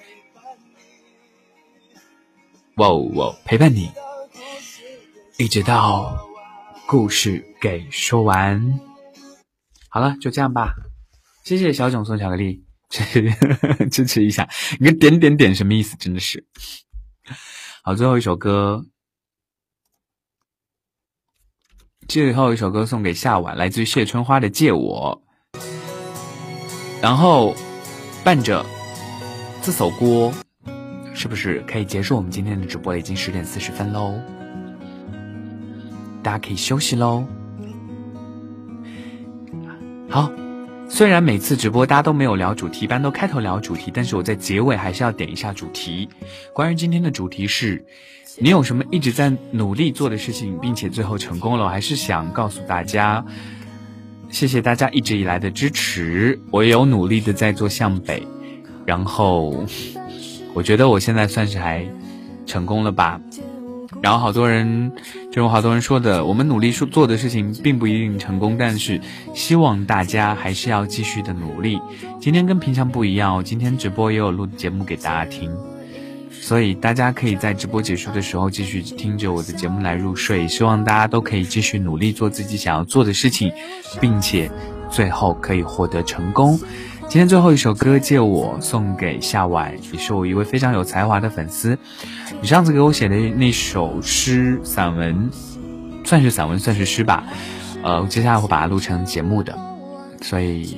[2.76, 3.90] 哇哦哇，陪伴你，
[5.38, 6.18] 一直到
[6.86, 8.80] 故事给说完。
[9.88, 10.74] 好了，就这样吧。
[11.44, 12.64] 谢谢小囧送巧克力，
[13.90, 14.48] 支持一下。
[14.80, 15.96] 你个点点点什么意思？
[15.96, 16.44] 真的是。
[17.84, 18.84] 好，最后一首歌，
[22.08, 25.20] 最后一首歌送给夏晚，来自于谢春花的《借我》。
[27.00, 27.54] 然后
[28.22, 28.64] 伴着
[29.62, 30.30] 这首歌，
[31.14, 32.96] 是不是可以结束我们今天的直播？
[32.96, 34.14] 已经十点四十分喽，
[36.22, 37.24] 大家可以休息喽。
[40.08, 40.30] 好，
[40.88, 46.08] 虽然每次直播大家都没有聊主题，一般都开头聊主题，但是我在结尾还是要点一下主题。
[46.52, 47.82] 关于今天的主题是，
[48.38, 51.64] 你有什么一直在努力做的事情，并且最后成功了？
[51.64, 53.24] 我还是想告诉大家。
[54.30, 58.26] 谢谢大家一直以来的支持，我也有努力的在做向北，
[58.86, 59.62] 然后
[60.54, 61.86] 我觉得我现在算是还
[62.46, 63.20] 成功了吧。
[64.00, 64.90] 然后好多人，
[65.30, 68.98] 就好多人说的，我们努力说做的事情并不一定成功，但是
[69.34, 71.78] 希望大家还是要继续的努力。
[72.18, 75.54] 今天跟平常不一样，我今天直播也有录节目给大家听。
[76.42, 80.48] 所以大家可以在直播结束的时候继续听着我的节目来入睡。
[80.48, 83.52] 希望大家都可以继续努力做自己想要做的事情，
[84.00, 84.50] 并且
[84.90, 86.58] 最后可以获得成功。
[87.02, 91.78] 今天最后一首歌借我送给夏晚，也是我一位非常有才华的粉丝。
[92.40, 95.30] 你上次给我写的那首诗散文，
[96.04, 97.22] 算是散文算是诗吧。
[97.84, 99.56] 呃，接下来会把它录成节目的。
[100.20, 100.76] 所以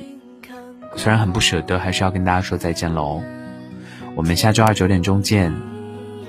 [0.95, 3.23] 虽然很不舍得，还是要跟大家说再见喽。
[4.15, 5.53] 我们下周二九点钟见，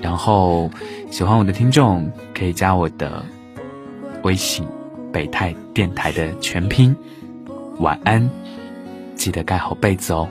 [0.02, 0.70] 然后
[1.12, 3.24] 喜欢我的听众可以加我的
[4.24, 4.68] 微信
[5.14, 6.96] “北泰电台”的全拼。
[7.80, 8.28] 晚安，
[9.16, 10.28] 记得盖好被子哦。